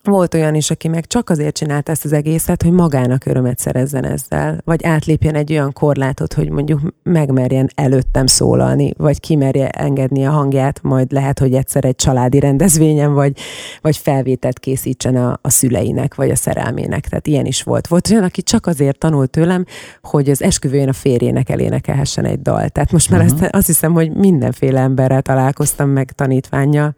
volt 0.04 0.34
olyan 0.34 0.56
is, 0.56 0.72
aki 0.72 0.88
meg 0.88 1.08
csak 1.08 1.30
azért 1.30 1.56
csinálta 1.56 1.92
ezt 1.92 2.06
az 2.06 2.14
egészet, 2.14 2.64
hogy 2.64 2.72
magának 2.72 3.26
örömet 3.26 3.60
szerezzen 3.60 4.06
ezzel, 4.06 4.62
vagy 4.66 4.84
átlépjen 4.84 5.36
egy 5.36 5.52
olyan 5.52 5.74
korlátot, 5.74 6.34
hogy 6.34 6.50
mondjuk 6.50 6.80
megmerjen 7.04 7.70
előttem 7.76 8.26
szólalni, 8.26 8.94
vagy 8.98 9.20
kimerje 9.20 9.70
engedni 9.70 10.26
a 10.26 10.32
hangját, 10.32 10.80
majd 10.82 11.12
lehet, 11.12 11.40
hogy 11.40 11.54
egyszer 11.54 11.86
egy 11.86 11.96
családi 11.96 12.40
rendezvényen, 12.40 13.14
vagy, 13.14 13.38
vagy 13.82 13.98
felvételt 13.98 14.60
készítsen 14.60 15.16
a, 15.16 15.40
a 15.42 15.50
szüleinek, 15.50 16.16
vagy 16.16 16.30
a 16.30 16.36
szerelmének. 16.36 17.08
Tehát 17.08 17.28
ilyen 17.28 17.46
is 17.46 17.64
volt. 17.64 17.88
Volt 17.88 18.10
olyan, 18.10 18.24
aki 18.24 18.42
csak 18.42 18.66
azért 18.66 18.98
tanult 18.98 19.30
tőlem, 19.30 19.66
hogy 20.02 20.30
az 20.30 20.42
esküvőjén 20.42 20.90
a 20.90 20.94
férjének 20.94 21.50
elénekelhessen 21.50 22.26
egy 22.26 22.42
dal. 22.42 22.70
Tehát 22.70 22.92
most 22.92 23.10
már 23.10 23.22
uh-huh. 23.22 23.42
ezt, 23.42 23.56
azt 23.56 23.68
hiszem, 23.68 23.94
hogy 23.94 24.12
mindenféle 24.12 24.80
emberrel 24.80 25.22
találkoztam 25.22 25.90
meg 25.90 26.12
tanítványa. 26.12 26.96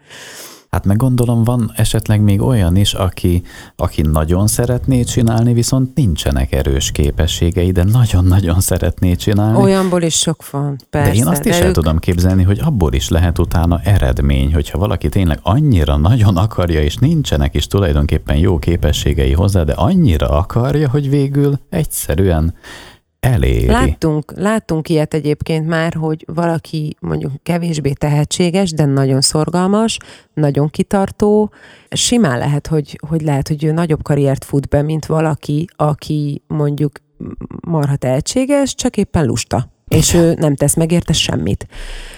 Hát 0.72 0.86
meg 0.86 0.98
gondolom 0.98 1.44
van 1.44 1.72
esetleg 1.76 2.22
még 2.22 2.42
olyan 2.42 2.76
is, 2.76 2.94
aki, 2.94 3.44
aki 3.76 4.02
nagyon 4.02 4.48
szeretné 4.48 5.04
csinálni, 5.04 5.54
viszont 5.54 5.96
nincsenek 5.96 6.52
erős 6.52 6.92
képességei, 6.92 7.72
de 7.72 7.84
nagyon-nagyon 7.84 8.60
szeretné 8.60 9.16
csinálni. 9.16 9.58
Olyanból 9.58 10.02
is 10.02 10.16
sok 10.16 10.50
van, 10.50 10.76
persze. 10.90 11.12
De 11.12 11.16
én 11.16 11.28
azt 11.28 11.46
is 11.46 11.56
el 11.56 11.68
ők... 11.68 11.74
tudom 11.74 11.98
képzelni, 11.98 12.44
hogy 12.44 12.60
abból 12.64 12.94
is 12.94 13.10
lehet 13.10 13.40
utána 13.40 13.80
eredmény, 13.84 14.54
hogyha 14.54 14.78
valaki 14.78 15.10
tényleg 15.10 15.40
annyira 15.42 15.98
nagyon 15.98 16.38
akarja, 16.38 16.82
és 16.82 16.96
nincsenek 16.96 17.56
is 17.56 17.68
tulajdonképpen 17.68 18.36
jó 18.36 18.60
képességei 18.60 19.34
hozzá, 19.34 19.64
de 19.64 19.74
annyira 19.74 20.30
akarja, 20.30 20.90
hogy 20.90 21.10
végül 21.10 21.60
egyszerűen 21.70 22.54
eléri. 23.22 23.66
Láttunk, 23.66 24.34
láttunk 24.36 24.90
ilyet 24.90 25.14
egyébként 25.14 25.68
már, 25.68 25.94
hogy 25.94 26.26
valaki 26.34 26.96
mondjuk 27.00 27.32
kevésbé 27.44 27.92
tehetséges, 27.92 28.72
de 28.72 28.86
nagyon 28.86 29.22
szorgalmas, 29.22 29.98
nagyon 30.34 30.70
kitartó. 30.70 31.52
Simán 31.90 32.38
lehet, 32.38 32.68
hogy, 32.68 33.00
hogy 33.08 33.22
lehet, 33.22 33.48
hogy 33.48 33.64
ő 33.64 33.72
nagyobb 33.72 34.04
karriert 34.04 34.46
fut 34.46 34.68
be, 34.68 34.82
mint 34.82 35.06
valaki, 35.06 35.68
aki 35.76 36.42
mondjuk 36.48 36.92
marha 37.68 37.96
tehetséges, 37.96 38.76
csak 38.76 38.98
éppen 38.98 39.26
lusta. 39.26 39.72
És 39.88 40.14
ő 40.14 40.34
nem 40.34 40.56
tesz 40.56 40.76
meg 40.76 40.92
érte 40.92 41.14
semmit. 41.14 41.68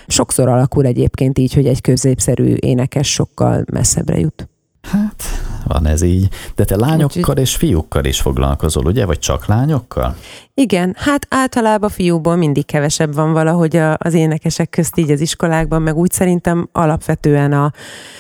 Sokszor 0.07 0.47
alakul 0.47 0.85
egyébként 0.85 1.39
így, 1.39 1.53
hogy 1.53 1.67
egy 1.67 1.81
középszerű 1.81 2.55
énekes 2.59 3.11
sokkal 3.13 3.63
messzebbre 3.71 4.19
jut. 4.19 4.47
Hát, 4.91 5.23
van 5.67 5.85
ez 5.85 6.01
így. 6.01 6.29
De 6.55 6.63
te 6.63 6.75
lányokkal 6.75 7.37
és 7.37 7.55
fiúkkal 7.55 8.05
is 8.05 8.21
foglalkozol, 8.21 8.85
ugye? 8.85 9.05
Vagy 9.05 9.19
csak 9.19 9.45
lányokkal? 9.45 10.15
Igen, 10.53 10.95
hát 10.97 11.25
általában 11.29 11.89
fiúból 11.89 12.35
mindig 12.35 12.65
kevesebb 12.65 13.13
van 13.13 13.33
valahogy 13.33 13.75
az 13.97 14.13
énekesek 14.13 14.69
közt 14.69 14.97
így 14.97 15.11
az 15.11 15.21
iskolákban, 15.21 15.81
meg 15.81 15.95
úgy 15.95 16.11
szerintem 16.11 16.69
alapvetően 16.71 17.53
a 17.53 17.71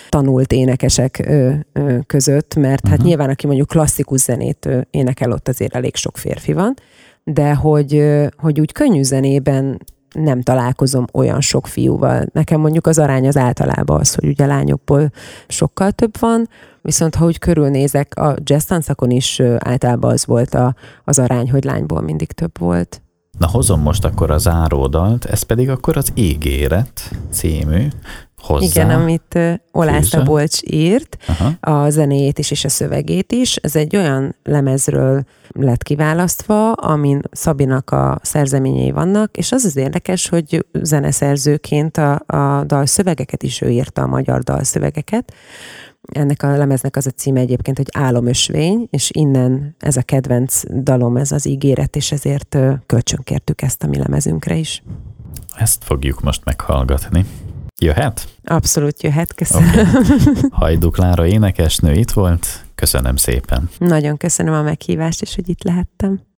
tanult 0.09 0.51
énekesek 0.51 1.31
között, 2.07 2.55
mert 2.55 2.73
uh-huh. 2.73 2.89
hát 2.89 2.97
mhm. 2.97 3.07
nyilván 3.07 3.29
aki 3.29 3.45
mondjuk 3.45 3.67
klasszikus 3.67 4.19
zenét 4.19 4.69
énekel, 4.89 5.31
ott 5.31 5.47
azért 5.47 5.75
elég 5.75 5.95
sok 5.95 6.17
férfi 6.17 6.53
van, 6.53 6.73
de 7.23 7.53
hogy, 7.53 8.03
hogy 8.37 8.59
úgy 8.59 8.71
könnyű 8.71 9.03
zenében 9.03 9.79
nem 10.13 10.41
találkozom 10.41 11.05
olyan 11.13 11.41
sok 11.41 11.67
fiúval. 11.67 12.25
Nekem 12.33 12.59
mondjuk 12.59 12.87
az 12.87 12.99
arány 12.99 13.27
az 13.27 13.37
általában 13.37 13.99
az, 13.99 14.15
hogy 14.15 14.29
ugye 14.29 14.45
lányokból 14.45 15.11
sokkal 15.47 15.91
több 15.91 16.19
van, 16.19 16.49
viszont 16.81 17.15
ha 17.15 17.25
úgy 17.25 17.39
körülnézek, 17.39 18.15
a 18.15 18.35
jazz 18.43 18.63
tanszakon 18.63 19.09
is 19.09 19.39
általában 19.57 20.11
az 20.11 20.25
volt 20.25 20.53
a, 20.53 20.75
az 21.03 21.19
arány, 21.19 21.51
hogy 21.51 21.63
lányból 21.63 22.01
mindig 22.01 22.31
több 22.31 22.59
volt. 22.59 23.01
Na 23.39 23.47
hozom 23.47 23.81
most 23.81 24.05
akkor 24.05 24.31
a 24.31 24.37
záródalt, 24.37 25.25
ez 25.25 25.41
pedig 25.41 25.69
akkor 25.69 25.97
az 25.97 26.11
Ígéret 26.13 27.11
című, 27.31 27.87
hozzá. 28.43 28.65
Igen, 28.65 28.89
amit 28.89 29.39
Olász 29.71 30.07
Szabolcs 30.07 30.59
írt, 30.63 31.17
Aha. 31.27 31.51
a 31.59 31.89
zenéjét 31.89 32.39
is 32.39 32.51
és 32.51 32.65
a 32.65 32.69
szövegét 32.69 33.31
is. 33.31 33.55
Ez 33.55 33.75
egy 33.75 33.95
olyan 33.95 34.35
lemezről 34.43 35.23
lett 35.49 35.83
kiválasztva, 35.83 36.71
amin 36.71 37.21
Szabinak 37.31 37.91
a 37.91 38.19
szerzeményei 38.21 38.91
vannak, 38.91 39.37
és 39.37 39.51
az 39.51 39.65
az 39.65 39.75
érdekes, 39.75 40.29
hogy 40.29 40.65
zeneszerzőként 40.71 41.97
a, 41.97 42.21
a 42.25 42.63
dalszövegeket 42.63 43.43
is 43.43 43.61
ő 43.61 43.69
írta, 43.69 44.01
a 44.01 44.07
magyar 44.07 44.41
dalszövegeket. 44.41 45.33
Ennek 46.11 46.43
a 46.43 46.57
lemeznek 46.57 46.95
az 46.95 47.07
a 47.07 47.11
címe 47.11 47.39
egyébként, 47.39 47.77
hogy 47.77 47.87
Álomösvény, 47.91 48.87
és 48.89 49.11
innen 49.13 49.75
ez 49.79 49.97
a 49.97 50.01
kedvenc 50.01 50.61
dalom, 50.83 51.17
ez 51.17 51.31
az 51.31 51.47
ígéret, 51.47 51.95
és 51.95 52.11
ezért 52.11 52.57
kölcsönkértük 52.85 53.61
ezt 53.61 53.83
a 53.83 53.87
mi 53.87 53.97
lemezünkre 53.97 54.55
is. 54.55 54.83
Ezt 55.55 55.83
fogjuk 55.83 56.21
most 56.21 56.45
meghallgatni. 56.45 57.25
Jöhet? 57.83 58.27
Abszolút 58.43 59.03
jöhet, 59.03 59.33
köszönöm. 59.33 59.69
Okay. 59.69 60.33
Hajdú 60.51 60.89
Klára 60.89 61.25
énekesnő 61.25 61.93
itt 61.93 62.11
volt, 62.11 62.65
köszönöm 62.75 63.15
szépen. 63.15 63.69
Nagyon 63.77 64.17
köszönöm 64.17 64.53
a 64.53 64.61
meghívást, 64.61 65.21
és 65.21 65.35
hogy 65.35 65.49
itt 65.49 65.63
lehettem. 65.63 66.21